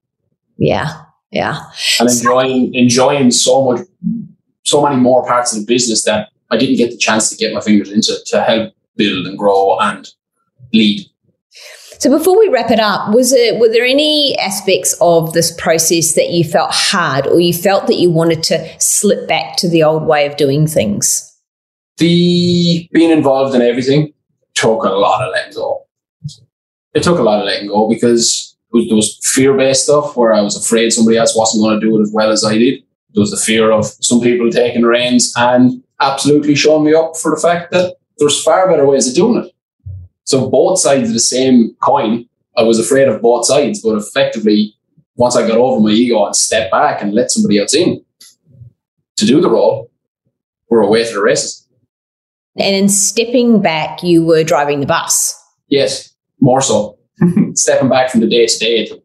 Yeah. 0.58 1.02
Yeah. 1.30 1.60
And 2.00 2.08
enjoying 2.08 2.74
enjoying 2.74 3.30
so 3.30 3.64
much, 3.64 3.86
so 4.64 4.82
many 4.82 4.96
more 4.96 5.26
parts 5.26 5.54
of 5.54 5.60
the 5.60 5.66
business 5.66 6.04
that 6.04 6.28
I 6.50 6.56
didn't 6.56 6.76
get 6.76 6.90
the 6.90 6.96
chance 6.96 7.30
to 7.30 7.36
get 7.36 7.52
my 7.52 7.60
fingers 7.60 7.90
into 7.90 8.14
to 8.26 8.42
help 8.42 8.72
build 8.96 9.26
and 9.26 9.36
grow 9.36 9.78
and 9.78 10.08
lead. 10.72 11.06
So 11.98 12.10
before 12.10 12.38
we 12.38 12.48
wrap 12.48 12.70
it 12.70 12.78
up, 12.78 13.14
was 13.14 13.32
it 13.32 13.58
were 13.58 13.68
there 13.68 13.84
any 13.84 14.38
aspects 14.38 14.96
of 15.00 15.32
this 15.32 15.52
process 15.58 16.12
that 16.14 16.30
you 16.30 16.44
felt 16.44 16.70
hard 16.72 17.26
or 17.26 17.40
you 17.40 17.54
felt 17.54 17.86
that 17.86 17.96
you 17.96 18.10
wanted 18.10 18.42
to 18.44 18.80
slip 18.80 19.26
back 19.26 19.56
to 19.58 19.68
the 19.68 19.82
old 19.82 20.04
way 20.04 20.26
of 20.26 20.36
doing 20.36 20.66
things? 20.66 21.25
The 21.98 22.88
being 22.92 23.10
involved 23.10 23.54
in 23.54 23.62
everything 23.62 24.12
took 24.54 24.84
a 24.84 24.88
lot 24.88 25.22
of 25.22 25.32
letting 25.32 25.54
go. 25.54 25.86
It 26.94 27.02
took 27.02 27.18
a 27.18 27.22
lot 27.22 27.40
of 27.40 27.46
letting 27.46 27.68
go 27.68 27.88
because 27.88 28.56
there 28.72 28.96
was 28.96 29.18
fear 29.22 29.54
based 29.56 29.84
stuff 29.84 30.16
where 30.16 30.32
I 30.32 30.40
was 30.40 30.56
afraid 30.56 30.90
somebody 30.90 31.16
else 31.16 31.36
wasn't 31.36 31.62
going 31.62 31.80
to 31.80 31.86
do 31.86 31.98
it 31.98 32.02
as 32.02 32.10
well 32.12 32.30
as 32.30 32.44
I 32.44 32.58
did. 32.58 32.82
There 33.12 33.20
was 33.20 33.30
the 33.30 33.36
fear 33.36 33.70
of 33.70 33.86
some 33.86 34.20
people 34.20 34.50
taking 34.50 34.82
the 34.82 34.88
reins 34.88 35.32
and 35.36 35.82
absolutely 36.00 36.54
showing 36.54 36.84
me 36.84 36.94
up 36.94 37.16
for 37.16 37.34
the 37.34 37.40
fact 37.40 37.70
that 37.72 37.96
there's 38.18 38.42
far 38.42 38.68
better 38.68 38.86
ways 38.86 39.08
of 39.08 39.14
doing 39.14 39.44
it. 39.44 39.52
So 40.24 40.50
both 40.50 40.80
sides 40.80 41.08
of 41.08 41.14
the 41.14 41.20
same 41.20 41.74
coin, 41.82 42.28
I 42.56 42.62
was 42.62 42.78
afraid 42.78 43.08
of 43.08 43.22
both 43.22 43.46
sides, 43.46 43.82
but 43.82 43.96
effectively, 43.96 44.74
once 45.14 45.36
I 45.36 45.46
got 45.46 45.56
over 45.56 45.80
my 45.80 45.90
ego 45.90 46.26
and 46.26 46.36
stepped 46.36 46.70
back 46.70 47.00
and 47.00 47.14
let 47.14 47.30
somebody 47.30 47.58
else 47.58 47.74
in 47.74 48.04
to 49.16 49.26
do 49.26 49.40
the 49.40 49.48
role, 49.48 49.90
we're 50.68 50.82
away 50.82 51.06
to 51.06 51.12
the 51.14 51.22
races. 51.22 51.65
And 52.58 52.74
in 52.74 52.88
stepping 52.88 53.60
back, 53.60 54.02
you 54.02 54.24
were 54.24 54.44
driving 54.44 54.80
the 54.80 54.86
bus. 54.86 55.34
Yes, 55.68 56.14
more 56.40 56.60
so. 56.60 56.98
stepping 57.54 57.88
back 57.88 58.10
from 58.10 58.20
the 58.20 58.28
day 58.28 58.46
to 58.46 58.58
day 58.58 58.86
to 58.86 59.02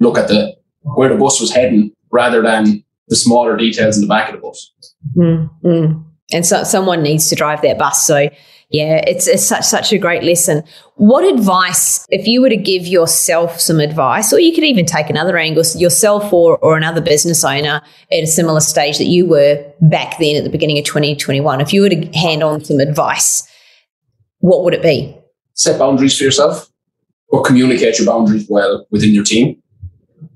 look 0.00 0.16
at 0.18 0.28
the 0.28 0.56
where 0.82 1.08
the 1.08 1.16
bus 1.16 1.40
was 1.40 1.52
heading 1.52 1.92
rather 2.10 2.42
than 2.42 2.82
the 3.08 3.16
smaller 3.16 3.56
details 3.56 3.96
in 3.96 4.02
the 4.02 4.08
back 4.08 4.28
of 4.28 4.36
the 4.36 4.40
bus. 4.40 4.72
Mm-hmm. 5.16 6.02
And 6.32 6.46
so 6.46 6.64
someone 6.64 7.02
needs 7.02 7.28
to 7.28 7.34
drive 7.34 7.62
that 7.62 7.78
bus. 7.78 8.06
So 8.06 8.28
yeah, 8.72 9.04
it's, 9.06 9.26
it's 9.26 9.46
such 9.46 9.64
such 9.64 9.92
a 9.92 9.98
great 9.98 10.22
lesson. 10.22 10.64
What 10.94 11.24
advice, 11.24 12.06
if 12.08 12.26
you 12.26 12.40
were 12.40 12.48
to 12.48 12.56
give 12.56 12.86
yourself 12.86 13.60
some 13.60 13.80
advice, 13.80 14.32
or 14.32 14.40
you 14.40 14.54
could 14.54 14.64
even 14.64 14.86
take 14.86 15.10
another 15.10 15.36
angle, 15.36 15.62
yourself 15.76 16.32
or, 16.32 16.56
or 16.58 16.78
another 16.78 17.02
business 17.02 17.44
owner 17.44 17.82
at 18.10 18.22
a 18.22 18.26
similar 18.26 18.60
stage 18.60 18.96
that 18.96 19.04
you 19.04 19.26
were 19.26 19.62
back 19.82 20.18
then 20.18 20.36
at 20.36 20.44
the 20.44 20.50
beginning 20.50 20.78
of 20.78 20.86
2021, 20.86 21.60
if 21.60 21.72
you 21.74 21.82
were 21.82 21.90
to 21.90 22.06
hand 22.12 22.42
on 22.42 22.64
some 22.64 22.80
advice, 22.80 23.46
what 24.38 24.64
would 24.64 24.72
it 24.72 24.82
be? 24.82 25.14
Set 25.52 25.78
boundaries 25.78 26.16
for 26.16 26.24
yourself 26.24 26.70
or 27.28 27.42
communicate 27.42 27.98
your 27.98 28.06
boundaries 28.06 28.46
well 28.48 28.86
within 28.90 29.12
your 29.12 29.24
team. 29.24 29.62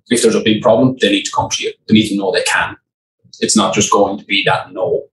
If 0.08 0.22
there's 0.22 0.34
a 0.34 0.42
big 0.42 0.60
problem, 0.60 0.96
they 1.00 1.10
need 1.10 1.24
to 1.24 1.32
come 1.34 1.48
to 1.50 1.64
you. 1.64 1.72
They 1.88 1.94
need 1.94 2.08
to 2.10 2.16
know 2.16 2.32
they 2.32 2.42
can. 2.42 2.76
It's 3.40 3.56
not 3.56 3.74
just 3.74 3.90
going 3.90 4.18
to 4.18 4.24
be 4.26 4.44
that 4.44 4.72
no. 4.72 5.06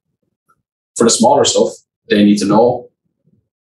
For 0.98 1.06
the 1.06 1.10
smaller 1.10 1.46
stuff, 1.46 1.70
they 2.10 2.24
need 2.24 2.38
to 2.40 2.46
know 2.46 2.83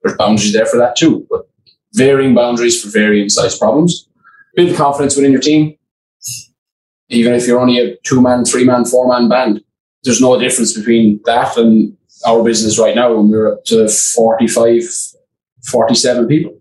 there's 0.02 0.16
boundaries 0.16 0.52
there 0.52 0.66
for 0.66 0.76
that 0.78 0.96
too. 0.96 1.26
But 1.30 1.48
varying 1.94 2.34
boundaries 2.34 2.82
for 2.82 2.88
varying 2.88 3.28
size 3.28 3.58
problems. 3.58 4.08
Build 4.54 4.76
confidence 4.76 5.16
within 5.16 5.32
your 5.32 5.40
team. 5.40 5.76
Even 7.08 7.34
if 7.34 7.46
you're 7.46 7.60
only 7.60 7.78
a 7.78 7.96
two 8.04 8.20
man, 8.20 8.44
three 8.44 8.64
man, 8.64 8.84
four 8.84 9.08
man 9.08 9.28
band, 9.28 9.62
there's 10.04 10.20
no 10.20 10.38
difference 10.38 10.76
between 10.76 11.20
that 11.24 11.56
and 11.56 11.96
our 12.26 12.42
business 12.42 12.78
right 12.78 12.94
now 12.94 13.14
when 13.14 13.30
we're 13.30 13.52
up 13.52 13.64
to 13.64 13.88
45, 13.88 14.82
47 15.64 16.28
people 16.28 16.60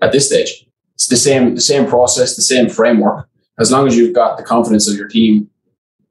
at 0.00 0.12
this 0.12 0.26
stage. 0.26 0.66
It's 0.94 1.08
the 1.08 1.16
same, 1.16 1.54
the 1.54 1.60
same 1.60 1.86
process, 1.86 2.36
the 2.36 2.42
same 2.42 2.68
framework. 2.68 3.28
As 3.58 3.72
long 3.72 3.86
as 3.86 3.96
you've 3.96 4.14
got 4.14 4.36
the 4.36 4.44
confidence 4.44 4.88
of 4.88 4.96
your 4.96 5.08
team 5.08 5.50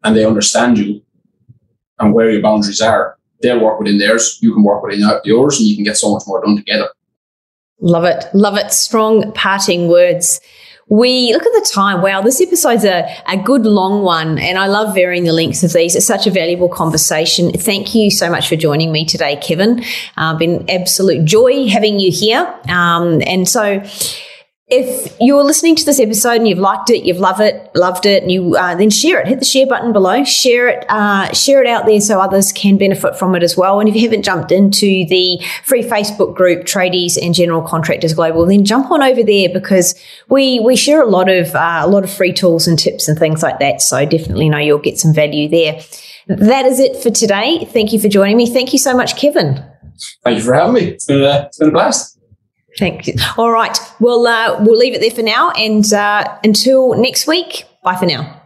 and 0.03 0.15
they 0.15 0.25
understand 0.25 0.77
you 0.77 1.01
and 1.99 2.13
where 2.13 2.29
your 2.29 2.41
boundaries 2.41 2.81
are, 2.81 3.16
they'll 3.41 3.59
work 3.59 3.79
within 3.79 3.97
theirs. 3.97 4.37
You 4.41 4.53
can 4.53 4.63
work 4.63 4.83
within 4.83 5.01
yours, 5.23 5.59
and 5.59 5.67
you 5.67 5.75
can 5.75 5.83
get 5.83 5.97
so 5.97 6.13
much 6.13 6.23
more 6.27 6.43
done 6.43 6.57
together. 6.57 6.89
Love 7.79 8.05
it. 8.05 8.25
Love 8.33 8.57
it. 8.57 8.71
Strong 8.71 9.31
parting 9.33 9.87
words. 9.87 10.41
We 10.89 11.33
look 11.33 11.45
at 11.45 11.51
the 11.51 11.69
time. 11.69 12.01
Wow, 12.01 12.21
this 12.21 12.39
episode's 12.39 12.85
a, 12.85 13.13
a 13.27 13.35
good 13.35 13.65
long 13.65 14.03
one, 14.03 14.39
and 14.39 14.57
I 14.57 14.67
love 14.67 14.95
varying 14.95 15.25
the 15.25 15.33
lengths 15.33 15.61
of 15.61 15.73
these. 15.73 15.97
It's 15.97 16.07
such 16.07 16.25
a 16.27 16.31
valuable 16.31 16.69
conversation. 16.69 17.51
Thank 17.51 17.93
you 17.93 18.09
so 18.09 18.29
much 18.29 18.47
for 18.47 18.55
joining 18.55 18.93
me 18.93 19.03
today, 19.03 19.35
Kevin. 19.35 19.83
Uh, 20.15 20.37
been 20.37 20.67
absolute 20.69 21.25
joy 21.25 21.67
having 21.67 21.99
you 21.99 22.09
here. 22.09 22.41
Um, 22.69 23.21
and 23.27 23.49
so, 23.49 23.83
if 24.69 25.15
you're 25.21 25.45
listening 25.45 25.77
to 25.77 25.85
this 25.85 25.97
episode 25.97 26.35
and 26.35 26.47
you've 26.47 26.59
liked 26.59 26.89
it, 26.89 27.05
you've 27.05 27.19
loved 27.19 27.39
it, 27.39 27.73
loved 27.73 28.05
it, 28.05 28.21
and 28.21 28.29
you 28.29 28.57
uh, 28.57 28.75
then 28.75 28.89
share 28.89 29.21
it. 29.21 29.27
Hit 29.27 29.39
the 29.39 29.45
share 29.45 29.65
button 29.65 29.93
below. 29.93 30.25
Share 30.25 30.67
it, 30.67 30.85
uh, 30.89 31.31
share 31.31 31.61
it 31.61 31.67
out 31.67 31.85
there 31.85 32.01
so 32.01 32.19
others 32.19 32.51
can 32.51 32.77
benefit 32.77 33.17
from 33.17 33.33
it 33.33 33.43
as 33.43 33.55
well. 33.55 33.79
And 33.79 33.87
if 33.87 33.95
you 33.95 34.01
haven't 34.01 34.23
jumped 34.23 34.51
into 34.51 35.05
the 35.07 35.39
free 35.63 35.83
Facebook 35.83 36.35
group, 36.35 36.65
Tradies 36.65 37.17
and 37.21 37.33
General 37.33 37.61
Contractors 37.61 38.13
Global, 38.13 38.45
then 38.45 38.65
jump 38.65 38.91
on 38.91 39.01
over 39.01 39.23
there 39.23 39.47
because 39.47 39.95
we 40.27 40.59
we 40.59 40.75
share 40.75 41.01
a 41.01 41.07
lot 41.07 41.29
of 41.29 41.55
uh, 41.55 41.79
a 41.83 41.87
lot 41.87 42.03
of 42.03 42.11
free 42.11 42.33
tools 42.33 42.67
and 42.67 42.77
tips 42.77 43.07
and 43.07 43.17
things 43.17 43.41
like 43.41 43.59
that. 43.59 43.81
So 43.81 44.05
definitely 44.05 44.49
know 44.49 44.57
you'll 44.57 44.79
get 44.79 44.97
some 44.97 45.13
value 45.13 45.47
there. 45.47 45.81
That 46.27 46.65
is 46.65 46.81
it 46.81 46.97
for 46.97 47.09
today. 47.09 47.63
Thank 47.71 47.93
you 47.93 48.01
for 48.01 48.09
joining 48.09 48.35
me. 48.35 48.51
Thank 48.51 48.73
you 48.73 48.79
so 48.79 48.93
much, 48.97 49.15
Kevin. 49.15 49.63
Thank 50.25 50.39
you 50.39 50.43
for 50.43 50.53
having 50.53 50.73
me. 50.73 50.81
It's 50.89 51.05
been 51.05 51.23
a, 51.23 51.45
it's 51.45 51.57
been 51.57 51.69
a 51.69 51.71
blast. 51.71 52.16
Thank 52.77 53.07
you. 53.07 53.15
All 53.37 53.51
right. 53.51 53.77
Well, 53.99 54.27
uh, 54.27 54.57
we'll 54.63 54.77
leave 54.77 54.93
it 54.93 55.01
there 55.01 55.11
for 55.11 55.23
now. 55.23 55.51
And 55.51 55.91
uh, 55.91 56.37
until 56.43 56.93
next 56.95 57.27
week, 57.27 57.65
bye 57.83 57.95
for 57.95 58.05
now. 58.05 58.43